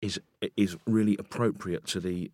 [0.00, 0.20] is
[0.56, 2.30] is really appropriate to the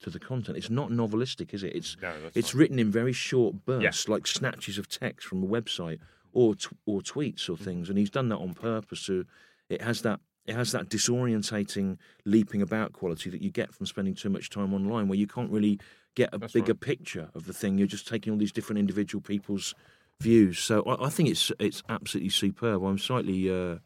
[0.00, 0.58] to the content.
[0.58, 1.74] It's not novelistic, is it?
[1.74, 2.58] It's No, it's not.
[2.58, 5.98] written in very short bursts, like snatches of text from a website
[6.32, 9.06] or t- or tweets or things, and he's done that on purpose.
[9.06, 9.24] To
[9.68, 14.14] it has that it has that disorientating, leaping about quality that you get from spending
[14.14, 15.78] too much time online, where you can't really
[16.14, 16.80] get a That's bigger right.
[16.80, 17.78] picture of the thing.
[17.78, 19.74] You're just taking all these different individual people's
[20.20, 20.58] views.
[20.58, 22.84] So I, I think it's it's absolutely superb.
[22.84, 23.78] I'm slightly uh,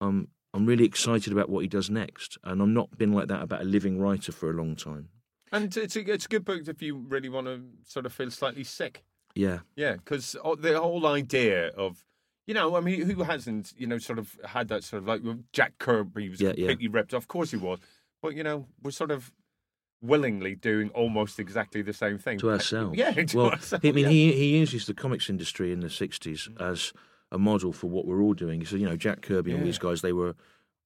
[0.00, 3.42] I'm I'm really excited about what he does next, and I'm not been like that
[3.42, 5.08] about a living writer for a long time.
[5.52, 8.30] And it's a, it's a good book if you really want to sort of feel
[8.30, 9.02] slightly sick.
[9.34, 9.60] Yeah.
[9.76, 12.04] Yeah, because the whole idea of,
[12.50, 15.22] you know, I mean, who hasn't, you know, sort of had that sort of like
[15.52, 16.54] Jack Kirby was Yeah, yeah.
[16.66, 17.22] completely ripped off.
[17.22, 17.78] Of course he was.
[18.20, 19.30] But, you know, we're sort of
[20.02, 22.40] willingly doing almost exactly the same thing.
[22.40, 22.98] to ourselves.
[22.98, 24.10] Yeah, to well, ourselves, I mean, yeah.
[24.10, 26.92] he he uses the comics industry in the '60s as
[27.30, 28.66] a model for what we're all doing.
[28.66, 30.34] So you know, Jack Kirby and all these guys, they were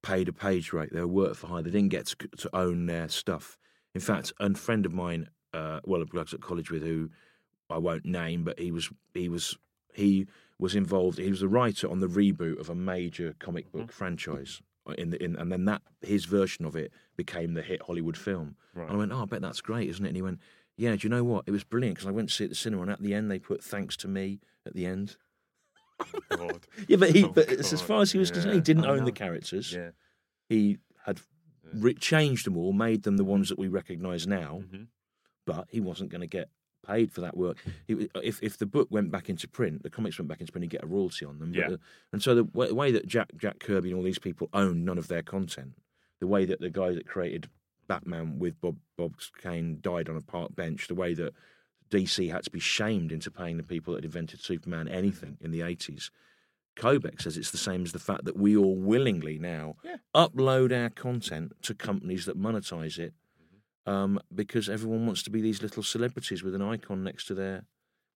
[0.02, 0.92] paid a page rate.
[0.92, 1.62] They were work for hire.
[1.62, 3.56] They didn't get to, to own their stuff.
[3.94, 7.08] In fact, a friend of mine, uh, well, I was at college with, who
[7.70, 9.56] I won't name, but he was he was
[9.94, 10.26] he
[10.58, 11.18] was involved.
[11.18, 14.60] He was a writer on the reboot of a major comic book franchise.
[14.98, 18.56] In the in, and then that his version of it became the hit Hollywood film.
[18.74, 18.84] Right.
[18.86, 20.08] And I went, oh, I bet that's great, isn't it?
[20.08, 20.40] And he went,
[20.76, 20.94] yeah.
[20.94, 21.44] Do you know what?
[21.46, 23.14] It was brilliant because I went to see it at the cinema, and at the
[23.14, 25.16] end they put thanks to me at the end.
[26.28, 26.66] God.
[26.88, 29.04] Yeah, but he, Oh, but it's as far as he was concerned, he didn't own
[29.04, 29.72] the characters.
[29.72, 29.90] Yeah.
[30.50, 31.20] He had
[31.72, 34.88] re- changed them all, made them the ones that we recognise now, Mhm.
[35.46, 36.50] but he wasn't going to get
[36.86, 37.56] paid for that work.
[37.88, 40.64] He, if if the book went back into print, the comics went back into print,
[40.64, 41.52] he'd get a royalty on them.
[41.54, 41.70] Yeah.
[41.70, 41.80] the-
[42.12, 44.98] and so the way, way that Jack Jack Kirby and all these people owned none
[44.98, 45.72] of their content,
[46.20, 47.48] the way that the guy that created
[47.88, 51.34] Batman with Bob Bob Kane died on a park bench, the way that
[51.90, 55.62] DC had to be shamed into paying the people that invented Superman anything in the
[55.62, 56.10] eighties.
[56.76, 59.96] Kobek says it's the same as the fact that we all willingly now Yeah.
[60.14, 63.14] upload our content to companies that monetize it
[63.86, 67.64] um, because everyone wants to be these little celebrities with an icon next to their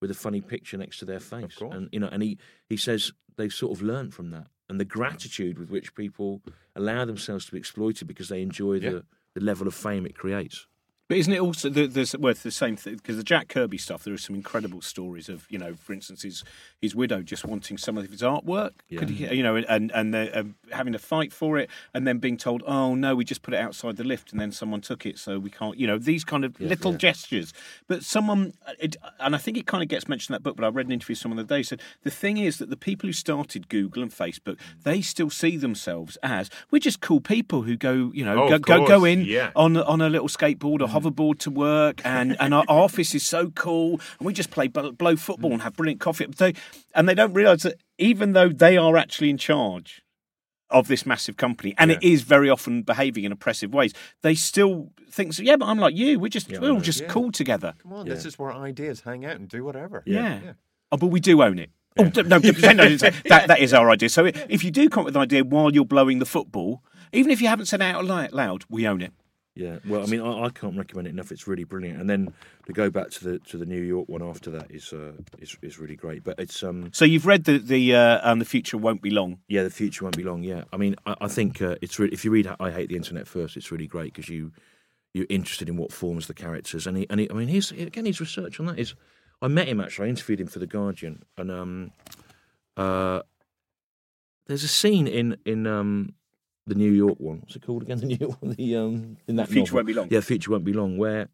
[0.00, 1.56] with a funny picture next to their face.
[1.72, 4.46] And you know and he, he says they've sort of learned from that.
[4.68, 6.42] And the gratitude with which people
[6.76, 8.90] allow themselves to be exploited because they enjoy Yeah.
[8.90, 9.04] the,
[9.34, 10.66] the level of fame it creates
[11.08, 14.04] But isn't it also the, worth the same thing because the Jack Kirby stuff?
[14.04, 16.44] There are some incredible stories of you know, for instance, his
[16.82, 18.72] his widow just wanting some of his artwork.
[18.94, 22.18] Could he, you know, and and the, um, having to fight for it, and then
[22.18, 25.06] being told, "Oh no, we just put it outside the lift, and then someone took
[25.06, 27.54] it, so we can't." You know, these kind of little gestures.
[27.86, 30.56] But someone, uh, it, and I think it kind of gets mentioned in that book.
[30.56, 32.68] But I read an interview with someone the other day said the thing is that
[32.68, 34.82] the people who started Google and Facebook, mm.
[34.82, 38.58] they still see themselves as we're just cool people who go, you know, Oh, go,
[38.58, 39.52] go go in yeah.
[39.56, 40.97] on on a little skateboard or mm.
[41.00, 44.92] Hoverboard to work, and, and our office is so cool, and we just play blow,
[44.92, 46.26] blow football and have brilliant coffee.
[46.26, 46.54] They,
[46.94, 50.02] and they don't realise that even though they are actually in charge
[50.70, 54.90] of this massive company, and it is very often behaving in oppressive ways, they still
[55.10, 56.18] think, so, yeah, but I'm like you.
[56.20, 57.06] We're just we're all just Yeah.
[57.08, 57.74] cool together.
[57.82, 60.02] Come on, this is where ideas hang out and do whatever.
[60.04, 60.40] Yeah.
[60.92, 61.70] Oh, but we do own it.
[61.98, 64.08] Oh, d- no, d- no, no, that, that is our idea.
[64.08, 66.82] So if you do come up with an idea while you're blowing the football,
[67.12, 69.12] even if you haven't said it out loud, we own it.
[69.58, 71.32] Yeah, well, I mean, I, I can't recommend it enough.
[71.32, 72.00] It's really brilliant.
[72.00, 72.32] And then
[72.66, 75.56] to go back to the to the New York one after that is uh, is
[75.62, 76.22] is really great.
[76.22, 79.40] But it's um So you've read the the uh, um, the future won't be long.
[79.48, 80.44] yeah, the future won't be long.
[80.44, 82.96] Yeah, I mean, I, I think uh, it's really if you read I Hate the
[82.96, 84.52] Internet first, it's really great because you
[85.12, 86.86] you're interested in what forms the characters.
[86.86, 88.94] And he, and he, I mean, his again his research on that is.
[89.40, 90.06] I met him actually.
[90.06, 91.92] I interviewed him for the Guardian, and um,
[92.76, 93.22] uh,
[94.46, 96.14] there's a scene in in um
[96.68, 97.40] the New York one.
[97.40, 97.98] What's it called again?
[98.00, 98.52] The New York one.
[98.52, 99.76] The um in that Future novel.
[99.76, 100.08] Won't Be Long.
[100.10, 100.98] Yeah, future won't be long.
[100.98, 101.28] Where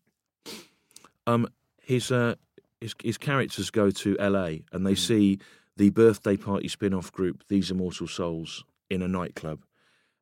[1.26, 1.48] um
[1.82, 2.34] his uh
[2.80, 4.64] his his characters go to L.A.
[4.72, 5.38] and they see
[5.76, 9.64] the birthday party spin-off group These Immortal Souls in a nightclub,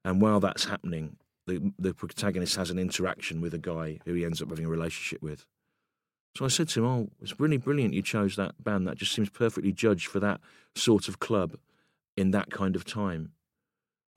[0.04, 4.24] and while that's happening, the the protagonist has an interaction with a guy who he
[4.24, 5.46] ends up having a relationship with.
[6.36, 8.86] So I said to him, "Oh, it's really brilliant you chose that band.
[8.86, 10.40] That just seems perfectly judged for that
[10.74, 11.56] sort of club
[12.16, 13.32] in that kind of time."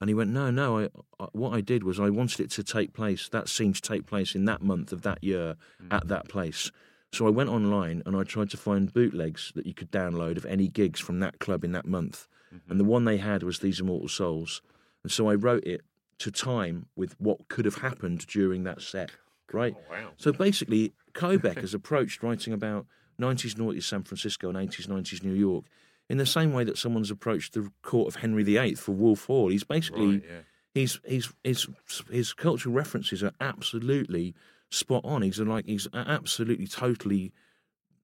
[0.00, 0.80] And he went, "No, no.
[0.80, 3.28] I, I, what I did was I wanted it to take place.
[3.28, 5.92] That scene to take place in that month of that year mm.
[5.92, 6.70] at that place.
[7.12, 10.44] So I went online and I tried to find bootlegs that you could download of
[10.44, 12.28] any gigs from that club in that month.
[12.54, 12.70] Mm-hmm.
[12.70, 14.60] And the one they had was These Immortal Souls.
[15.02, 15.82] And so I wrote it
[16.18, 19.12] to time with what could have happened during that set.
[19.52, 19.74] Right.
[19.88, 20.10] wow.
[20.16, 22.86] So basically, Kobek has approached writing about
[23.20, 25.64] 90s, noughties San Francisco and 80s, 90s New York
[26.08, 29.48] in the same way that someone's approached the court of Henry VIII for Wolf Hall.
[29.48, 30.40] He's basically Right, yeah.
[30.74, 31.68] he's he's his
[32.10, 34.34] his cultural references are absolutely
[34.70, 35.22] spot on.
[35.22, 37.32] He's like he's absolutely totally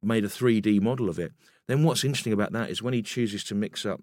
[0.02, 1.32] made a 3D model of it.
[1.68, 4.00] Then what's interesting about that is when he chooses to mix up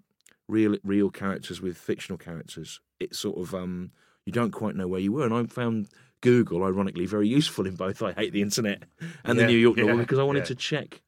[0.48, 3.92] real real characters with fictional characters, it's sort of um
[4.24, 5.24] you don't quite know where you were.
[5.24, 5.88] And I found
[6.20, 8.84] Google, ironically, very useful in both I Hate the Internet
[9.24, 10.46] and the New York yeah, novel because I wanted yeah.
[10.46, 11.02] to check.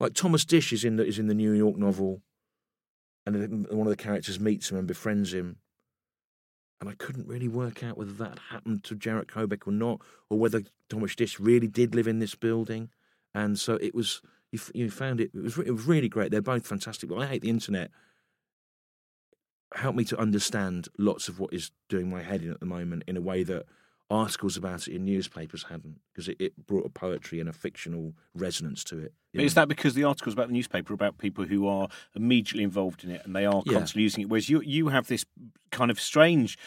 [0.00, 2.22] Like Thomas Disch is in the is in the New York novel,
[3.26, 5.56] and one of the characters meets him and befriends him.
[6.80, 10.38] And I couldn't really work out whether that happened to Jarett Kobek or not, or
[10.38, 12.88] whether Thomas Disch really did live in this building.
[13.34, 14.22] And so it was.
[14.50, 15.30] You, you found it.
[15.34, 15.58] It was.
[15.58, 16.30] It was really great.
[16.30, 17.10] They're both fantastic.
[17.10, 17.90] But I hate the internet.
[19.74, 23.04] Helped me to understand lots of what is doing my head in at the moment
[23.06, 23.66] in a way that
[24.10, 28.12] articles about it in newspapers hadn't, because it, it brought a poetry and a fictional
[28.34, 29.12] resonance to it.
[29.32, 29.60] is know.
[29.62, 33.10] that because the articles about the newspaper are about people who are immediately involved in
[33.10, 33.74] it and they are Yeah.
[33.74, 34.28] constantly using it?
[34.28, 35.24] Whereas you you have this
[35.70, 36.58] kind of strange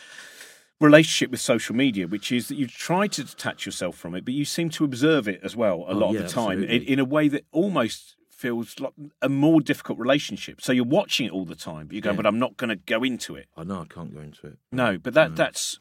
[0.79, 4.33] relationship with social media, which is that you try to detach yourself from it, but
[4.33, 6.81] you seem to observe it as well a Oh, lot yeah, of the time in,
[6.83, 10.59] in a way that almost feels like a more difficult relationship.
[10.61, 12.15] So you're watching it all the time, but you go, Yeah.
[12.17, 13.47] but I'm not going to go into it.
[13.55, 14.57] I know I can't go into it.
[14.71, 15.79] No, but that that's.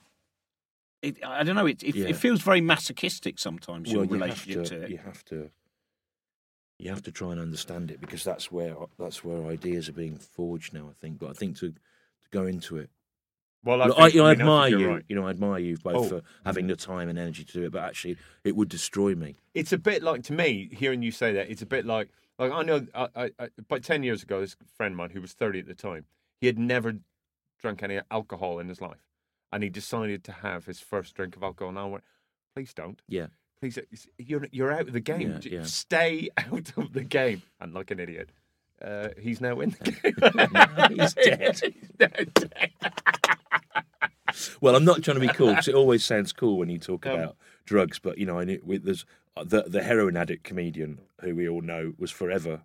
[1.02, 1.66] It, I don't know.
[1.66, 2.06] It, it, Yeah.
[2.08, 3.90] it feels very masochistic sometimes.
[3.90, 4.90] your you relationship to, to, it.
[4.90, 5.50] You have to.
[6.78, 10.16] You have to try and understand it because that's where that's where ideas are being
[10.16, 10.88] forged now.
[10.88, 11.76] I think, but I think to to
[12.32, 12.90] go into it,
[13.64, 14.78] Well, I, Look, think, I, I admire you.
[14.78, 15.04] you're right.
[15.08, 16.08] You know, I admire you both Oh.
[16.08, 17.70] for having the time and energy to do it.
[17.72, 19.36] But actually, it would destroy me.
[19.54, 21.50] It's a bit like to me hearing you say that.
[21.50, 22.84] It's a bit like like I know.
[22.94, 25.66] I, I, I about ten years ago, this friend of mine who was thirty at
[25.66, 26.06] the time,
[26.40, 26.96] he had never
[27.60, 29.04] drunk any alcohol in his life,
[29.52, 31.68] and he decided to have his first drink of alcohol.
[31.70, 32.04] And I went,
[32.54, 33.00] please don't.
[33.08, 33.26] Yeah,
[33.60, 33.78] Please,
[34.18, 35.38] you're you're out of the game.
[35.42, 35.62] Yeah, yeah.
[35.64, 37.42] Stay out of the game.
[37.60, 38.30] And like an idiot,
[38.84, 39.90] uh, he's now in the
[40.88, 40.98] game.
[40.98, 41.60] he's dead.
[41.62, 42.32] he's dead.
[44.60, 47.06] Well, I'm not trying to be cool because it always sounds cool when you talk
[47.06, 47.36] Um, about
[47.66, 47.98] drugs.
[47.98, 49.04] But you know, I knew, there's
[49.36, 52.62] uh, the the heroin addict comedian who we all know was forever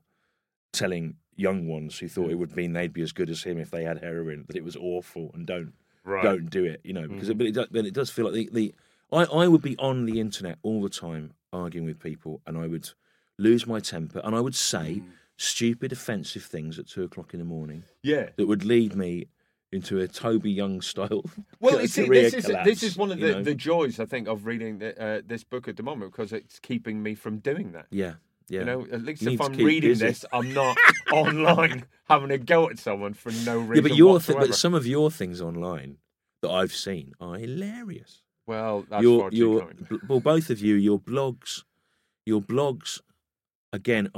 [0.72, 3.70] telling young ones who thought it would mean they'd be as good as him if
[3.70, 5.74] they had heroin that it was awful and don't
[6.08, 6.24] Right.
[6.24, 6.82] don't do it.
[6.84, 8.76] You know, because it, but it it does feel like the, the
[9.12, 12.68] I I would be on the internet all the time arguing with people, and I
[12.68, 12.90] would
[13.38, 15.02] lose my temper, and I would say
[15.38, 18.30] stupid, offensive things at two o'clock in the morning Yeah.
[18.38, 19.28] that would lead me
[19.72, 21.24] into a Toby Young style.
[21.60, 23.44] Well, you see, this is collapse, this is one of you the, know?
[23.44, 26.58] the joys I think of reading the, uh, this book at the moment because it's
[26.60, 27.86] keeping me from doing that.
[27.92, 28.14] yeah,
[28.50, 28.60] yeah.
[28.60, 30.06] You know, at least You if I'm reading busy.
[30.08, 30.78] this, I'm not
[31.12, 33.76] online having a go at someone for no reason.
[33.76, 35.98] yeah, but your th- but some of your things online
[36.42, 38.22] that I've seen are hilarious.
[38.46, 39.72] well, that's your far too your
[40.08, 41.64] well, both of you, your blogs,
[42.26, 43.02] your blogs,
[43.74, 44.10] again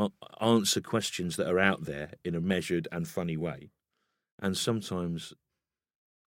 [0.42, 3.72] answer questions that are out there in a measured and funny way,
[4.40, 5.34] and sometimes,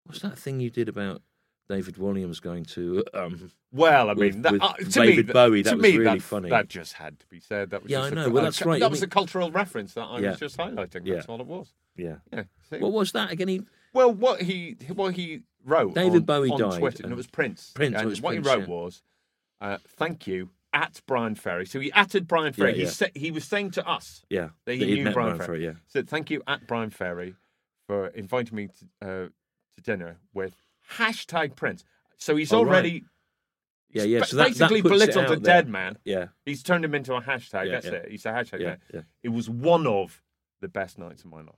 [0.05, 1.21] what's that thing you did about
[1.67, 3.03] David Walliams going to?
[3.13, 5.97] Um, Well, I with- mean, that, uh, to David me, Bowie, to that was me,
[5.97, 6.49] really that, funny.
[6.49, 7.71] That just had to be said.
[7.71, 8.29] That was Yeah, just I a- know.
[8.29, 8.79] Well, a- that's right.
[8.79, 10.29] That I was mean- a cultural reference that I Yeah.
[10.31, 11.05] was just highlighting.
[11.05, 11.15] Yeah.
[11.15, 11.73] That's all it was.
[11.97, 12.43] yeah, Yeah.
[12.69, 12.77] see?
[12.79, 13.47] what was that again?
[13.47, 13.61] He,
[13.93, 17.27] Well, what he what he wrote David on, Bowie on died, Twitter, and it was
[17.27, 17.71] Prince.
[17.73, 19.01] Prince, And was what Prince, he wrote was,
[19.61, 22.75] uh, "Thank you at Bryan Ferry." So he atted Bryan Ferry.
[22.75, 25.47] He sa- he was saying to us yeah, that he that knew Brian, Bryan Ferry.
[25.47, 25.73] Ferry, yeah.
[25.87, 27.35] Said thank you at Brian Ferry
[27.87, 29.27] for inviting me to, uh,
[29.77, 31.83] to dinner with hashtag Prince.
[32.17, 32.69] So he's Oh, right.
[32.69, 33.03] already.
[33.91, 35.97] Yeah, yeah, so that- that basically it belittled a dead man.
[36.03, 37.65] Yeah, He's turned him into a hashtag.
[37.67, 37.91] Yeah, That's yeah.
[37.93, 38.11] it.
[38.11, 38.59] He's a hashtag.
[38.59, 39.01] yeah, yeah.
[39.23, 40.21] It was one of
[40.59, 41.55] the best nights of my life.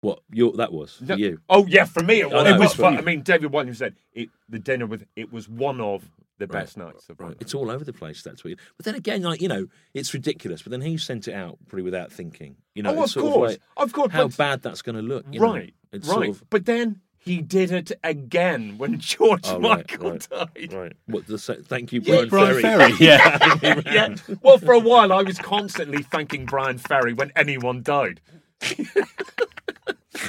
[0.00, 1.40] What your that was for No- you?
[1.48, 2.44] Oh yeah, for me it Oh, was.
[2.44, 2.80] no, it was.
[2.80, 6.76] I mean, David Walliams said it, the dinner with it was one of the best
[6.76, 7.30] nights of my Right.
[7.32, 7.38] life.
[7.42, 8.22] It's all over the place.
[8.22, 8.54] That's what.
[8.76, 10.62] But then again, like you know, it's ridiculous.
[10.62, 12.56] But then he sent it out pretty without thinking.
[12.76, 14.12] You know, oh, of course, Of, of course.
[14.12, 15.26] how bad that's going to look.
[15.32, 15.52] you know?
[15.52, 16.14] right, It's right.
[16.14, 20.72] Sort of, But then he did it again when George Oh, Michael right, died.
[20.72, 20.92] right.
[21.06, 22.92] What the thank you, Yeah, Brian, Bryan Ferry.
[22.92, 22.94] Ferry.
[23.00, 23.82] Yeah.
[23.92, 24.16] yeah.
[24.42, 28.20] Well, for a while, I was constantly thanking Bryan Ferry when anyone died.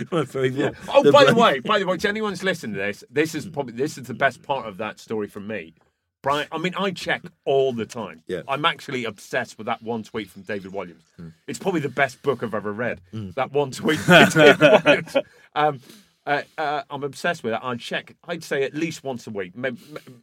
[0.09, 0.51] Bryan Ferry.
[0.51, 3.45] well, Oh, by the way, by the way, to anyone's listening to this, this is
[3.47, 5.73] probably this is the best part of that story for me.
[6.21, 8.23] Brian, I mean, I check all the time.
[8.27, 8.41] Yeah.
[8.47, 11.03] I'm actually obsessed with that one tweet from David Walliams.
[11.47, 12.99] It's probably the best book I've ever read.
[13.13, 15.23] That one tweet from David Walliams.
[15.55, 15.79] Um,
[16.29, 17.59] uh, uh, I'm obsessed with it.
[17.61, 19.79] I check, I'd say at least once a week, maybe,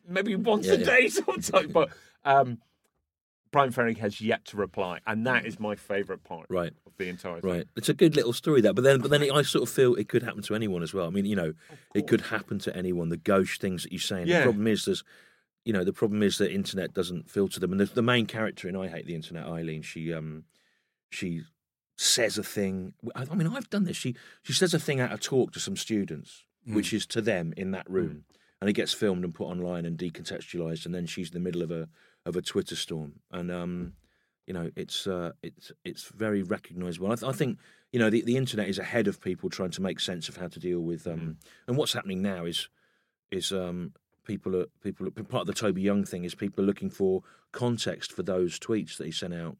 [0.08, 0.84] maybe once Yeah, a yeah.
[0.84, 1.72] day sometimes.
[1.72, 1.90] But
[2.24, 2.58] um,
[3.50, 6.72] Bryan Ferry has yet to reply, and that is my favourite part Right.
[6.86, 7.50] of the entire thing.
[7.50, 9.94] Right, it's a good little story that, but then, but then I sort of feel
[9.96, 11.06] it could happen to anyone as well.
[11.06, 11.52] I mean, you know,
[11.94, 13.08] it could happen to anyone.
[13.08, 14.20] The gauche things that you say.
[14.20, 14.38] And Yeah.
[14.38, 15.02] The problem is, there's,
[15.64, 17.72] you know, the problem is that internet doesn't filter them.
[17.72, 20.44] And the, the main character in I Hate the Internet, Eileen, she, um,
[21.10, 21.42] she
[21.96, 22.94] says a thing.
[23.14, 23.96] I, mean, I've done this.
[23.96, 27.52] She, she says a thing at a talk to some students, which is to them
[27.56, 28.24] in that room,
[28.60, 31.62] and it gets filmed and put online and decontextualized, and then she's in the middle
[31.62, 31.88] of a
[32.24, 33.92] of a Twitter storm, and um,
[34.46, 37.10] you know, it's uh, it's it's very recognisable.
[37.10, 37.58] I, th- I think
[37.92, 40.48] you know the, the internet is ahead of people trying to make sense of how
[40.48, 41.06] to deal with.
[41.06, 42.68] Um, And what's happening now is
[43.30, 43.92] is um,
[44.24, 47.22] people are people are, part of the Toby Young thing is people are looking for
[47.52, 49.56] context for those tweets that he sent out,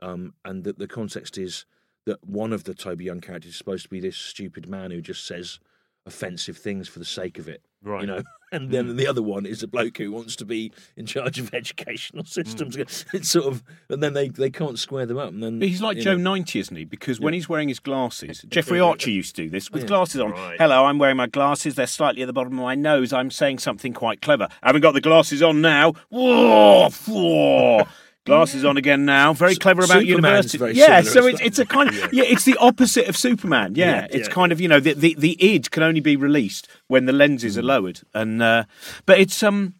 [0.00, 1.64] um, and that the context is
[2.06, 5.00] that one of the Toby Young characters is supposed to be this stupid man who
[5.00, 5.58] just says
[6.06, 7.62] offensive things for the sake of it.
[7.82, 8.00] Right.
[8.00, 11.06] You know, and then the other one is a bloke who wants to be in
[11.06, 12.76] charge of educational systems.
[13.12, 15.28] It's sort of, and then they, they can't square them up.
[15.28, 16.84] And then But he's like Joe know, 90, isn't he?
[16.84, 20.32] Because when he's wearing his glasses, Jeffrey Archer used to do this with glasses on.
[20.32, 20.58] Right.
[20.58, 21.74] Hello, I'm wearing my glasses.
[21.74, 23.12] They're slightly at the bottom of my nose.
[23.12, 24.48] I'm saying something quite clever.
[24.62, 25.92] I haven't got the glasses on now.
[26.08, 27.86] Whoa, whoa.
[28.28, 29.32] Glasses on again now.
[29.32, 30.78] Very clever about Superman's university.
[30.78, 33.74] yeah, so it's it's a kind of yeah, it's the opposite of Superman.
[33.74, 34.34] Yeah, Yeah, it's yeah.
[34.34, 37.56] kind of you know the, the the id can only be released when the lenses
[37.56, 37.58] Mm.
[37.58, 38.64] are lowered, and uh,
[39.06, 39.74] but it's um.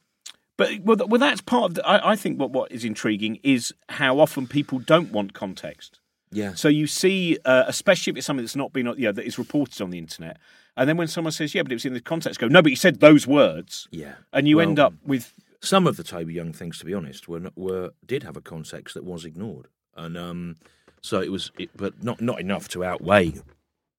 [0.57, 1.75] But well, well, that's part of.
[1.75, 6.01] The, I, I think what what is intriguing is how often people don't want context.
[6.33, 9.25] yeah, So you see, uh, especially if it's something that's not been, you know, that
[9.25, 10.37] is reported on the internet,
[10.77, 12.71] and then when someone says, "Yeah, but it was in the context," go, "No, but
[12.71, 14.15] you said those words," yeah.
[14.33, 17.29] and you Well, end up with some of the Toby Young things, to be honest,
[17.29, 20.57] were were did have a context that was ignored, and um,
[21.01, 23.35] so it was, it, but not not enough to outweigh,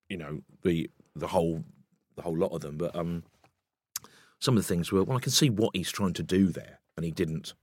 [0.09, 1.63] you know, the the whole
[2.15, 2.77] the whole lot of them.
[2.77, 3.23] But um,
[4.39, 6.79] some of the things were well, I can see what he's trying to do there,
[6.95, 7.53] and he didn't.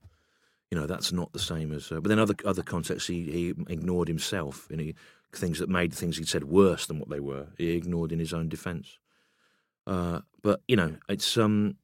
[0.71, 1.93] You know, that's not the same as.
[1.93, 4.95] Uh, but then other other contexts, he, he ignored himself, and he
[5.33, 7.49] things that made things he'd said worse than what they were.
[7.59, 8.99] He ignored in his own defence.
[9.87, 11.77] Uh, but you know, it's um,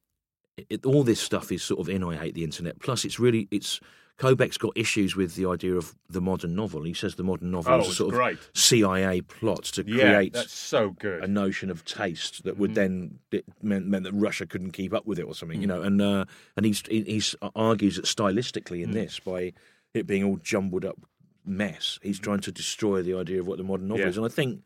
[0.56, 2.80] it, all this stuff is sort of in I hate the internet.
[2.80, 3.80] Plus, it's really it's
[4.18, 6.82] Kobek's got issues with the idea of the modern novel.
[6.82, 8.34] He says the modern novel Oh, is a sort great.
[8.38, 11.24] of CIA plot to Yeah, create that's so good.
[11.24, 15.06] a notion of taste that would then it meant, meant that Russia couldn't keep up
[15.06, 15.62] with it or something, Mm.
[15.62, 15.82] you know.
[15.82, 16.24] And uh,
[16.56, 18.84] and he's he he's argues that stylistically Mm.
[18.84, 19.54] in this by
[19.94, 20.98] it being all jumbled up
[21.44, 24.02] mess, he's trying to destroy the idea of what the modern novel.
[24.04, 24.08] Yeah.
[24.10, 24.16] is.
[24.18, 24.62] And I think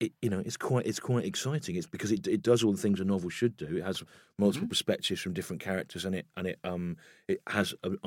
[0.00, 1.76] it you know it's quite it's quite exciting.
[1.76, 3.76] It's because it it does all the things a novel should do.
[3.76, 4.02] It has
[4.38, 4.68] multiple Mm-hmm.
[4.70, 6.96] perspectives from different characters, and it and it um
[7.28, 7.98] it has an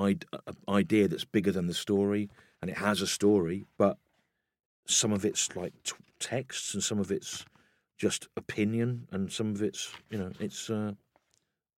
[0.67, 2.29] idea that's bigger than the story,
[2.61, 3.97] and it has a story, but
[4.85, 7.45] some of it's like t- texts and some of it's
[7.97, 10.93] just opinion, and some of it's you know it's uh,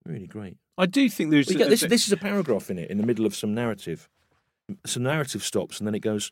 [0.05, 0.57] really great.
[0.77, 1.47] I do think there's.
[1.47, 4.07] This, this is a paragraph in it in the middle of some narrative.
[4.85, 6.31] Some narrative stops, and then it goes.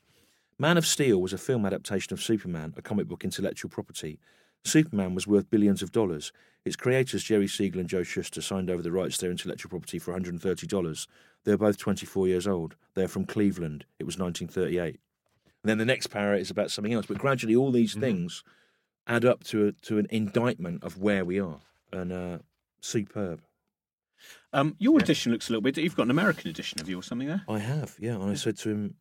[0.57, 4.19] Man of Steel was a film adaptation of Superman, a comic book intellectual property.
[4.63, 6.31] Superman was worth billions of dollars.
[6.63, 9.99] Its creators, Jerry Siegel and Joe Shuster, signed over the rights to their intellectual property
[9.99, 11.07] for $130.
[11.43, 12.75] They were both 24 years old.
[12.93, 13.85] They're from Cleveland.
[13.99, 14.99] It was 1938.
[15.63, 17.05] And then the next para is about something else.
[17.05, 18.43] But gradually, all these things
[19.07, 21.59] add up to a, to an indictment of where we are.
[21.91, 22.37] And uh,
[22.79, 23.41] superb.
[24.53, 25.77] Um, your edition looks a little bit.
[25.77, 27.43] You've got an American edition of you or something there.
[27.49, 28.15] I have, yeah.
[28.15, 28.95] And I said to him,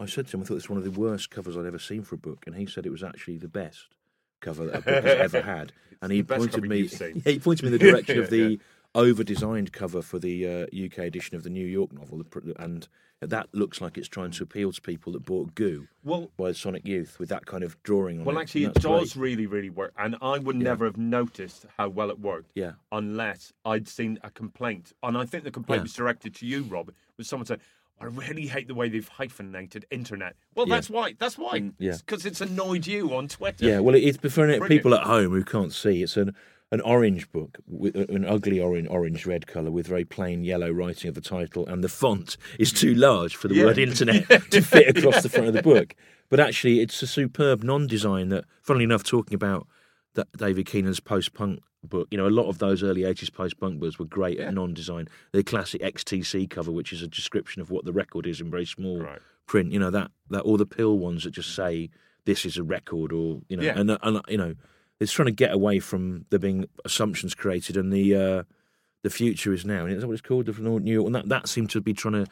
[0.00, 1.78] I said to him, I thought this was one of the worst covers I'd ever
[1.78, 3.96] seen for a book, and he said it was actually the best
[4.40, 5.72] cover that a book has ever had.
[6.00, 8.60] And he pointed me, yeah, he pointed me in the direction of the
[8.94, 12.22] over-designed cover for the uh, UK edition of the New York novel,
[12.58, 12.88] and
[13.20, 16.86] that looks like it's trying to appeal to people that bought Goo Well, by Sonic
[16.86, 18.36] Youth with that kind of drawing on well, it.
[18.36, 19.16] Well, actually, it does great.
[19.16, 22.52] really, really work, and I would never have noticed how well it worked.
[22.54, 22.72] Yeah.
[22.92, 24.92] unless I'd seen a complaint.
[25.02, 25.84] And I think the complaint Yeah.
[25.84, 26.92] was directed to you, Rob.
[27.16, 27.60] Was someone said,
[28.00, 30.36] I really hate the way they've hyphenated internet.
[30.54, 30.76] Well, Yeah.
[30.76, 31.14] that's why.
[31.18, 31.70] That's why.
[31.78, 31.96] Yeah.
[32.04, 33.64] Because it's annoyed you on Twitter.
[33.64, 36.02] Yeah, well, it's for people at home who can't see.
[36.02, 36.34] It's an
[36.70, 40.70] an orange book with uh, an ugly orange orange red color with very plain yellow
[40.70, 43.64] writing of the title, and the font is too large for the Yeah.
[43.64, 45.94] word internet to fit across the front of the book.
[46.28, 49.66] But actually, it's a superb non-design that, funnily enough, talking about
[50.12, 52.08] that David Keenan's post-punk book.
[52.10, 55.08] You know, a lot of those early '80s post-punk books were great at non-design.
[55.32, 58.64] The classic XTC cover, which is a description of what the record is in very
[58.66, 59.20] small Right.
[59.46, 59.72] print.
[59.72, 61.90] You know that that all the PiL ones that just say
[62.24, 63.78] this is a record, or you know, Yeah.
[63.78, 64.54] and, and you know,
[65.00, 68.42] it's trying to get away from there being assumptions created, and the uh,
[69.02, 69.86] the future is now.
[69.86, 70.46] Is that what it's called?
[70.46, 72.30] The New York, and that that seemed to be trying to.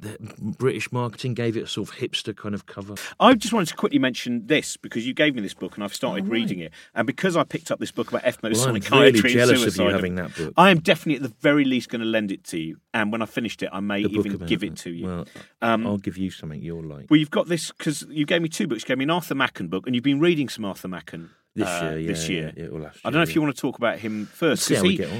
[0.00, 2.94] The British marketing gave it a sort of hipster kind of cover.
[3.18, 5.92] I just wanted to quickly mention this because you gave me this book and I've
[5.92, 6.32] started Oh, right.
[6.34, 6.72] reading it.
[6.94, 9.76] And because I picked up this book about ethno Well, I'm psychiatry really jealous of
[9.76, 10.52] you having that book.
[10.56, 12.76] I am definitely at the very least going to lend it to you.
[12.94, 15.04] And when I finished it, I may The even give it to you.
[15.06, 15.26] Well,
[15.62, 17.06] Um, I'll give you something you'll like.
[17.10, 18.82] Well, you've got this because you gave me two books.
[18.84, 21.66] You gave me an Arthur Machen book, and you've been reading some Arthur Machen This
[21.66, 22.52] uh, year, yeah, this year.
[22.56, 24.62] yeah, last I don't know year, if you want to talk about him first.
[24.62, 25.10] See 'cause how we he- get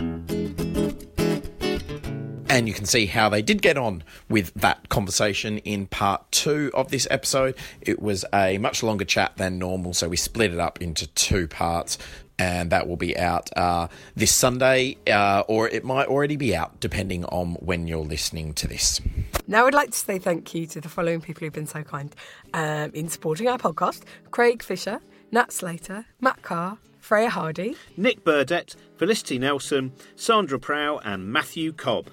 [0.00, 0.47] on.
[2.50, 6.70] And you can see how they did get on with that conversation in part two
[6.74, 7.54] of this episode.
[7.82, 11.46] It was a much longer chat than normal, so we split it up into two
[11.46, 11.98] parts.
[12.40, 16.78] And that will be out uh, this Sunday, uh, or it might already be out,
[16.78, 19.00] depending on when you're listening to this.
[19.48, 22.14] Now, I'd like to say thank you to the following people who've been so kind
[22.54, 25.00] um, in supporting our podcast Craig Fisher,
[25.32, 27.76] Nat Slater, Matt Carr, Freya Hardy.
[27.96, 32.08] Nick Burdett, Felicity Nelson, Sandra Prow, and Matthew Cobb.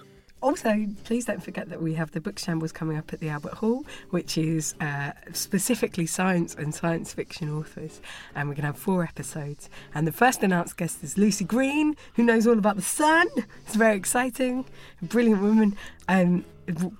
[0.45, 3.55] Also, please don't forget that we have the book shambles coming up at the Albert
[3.55, 7.99] Hall, which is uh, specifically science and science fiction authors.
[8.35, 9.71] And we're going to have four episodes.
[9.95, 13.25] And the first announced guest is Lucie Green, who knows all about the sun.
[13.65, 14.65] It's very exciting.
[15.01, 15.75] Brilliant woman,
[16.09, 16.45] um,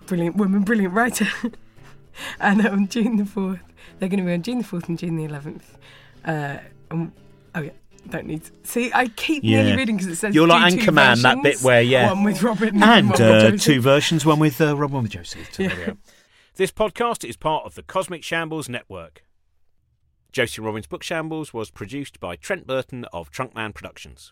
[0.07, 1.27] brilliant woman, brilliant writer.
[2.39, 3.59] and on June the 4th,
[3.99, 5.61] they're going to be on June the 4th and June the 11th.
[6.25, 6.57] Uh,
[6.89, 7.11] and,
[7.53, 7.71] oh, yeah.
[8.09, 8.51] Don't need to.
[8.63, 12.11] See, I keep nearly reading because it says You're like Anchorman, that bit where, yeah.
[12.13, 13.61] one with Robin And one uh, Joseph.
[13.61, 15.57] two versions, one with uh, Rob, one with Joseph.
[16.57, 19.25] This podcast is part of the Cosmic Shambles Network.
[20.31, 24.31] Josie and Robin's Book Shambles was produced by Trent Burton of Trunkman Productions.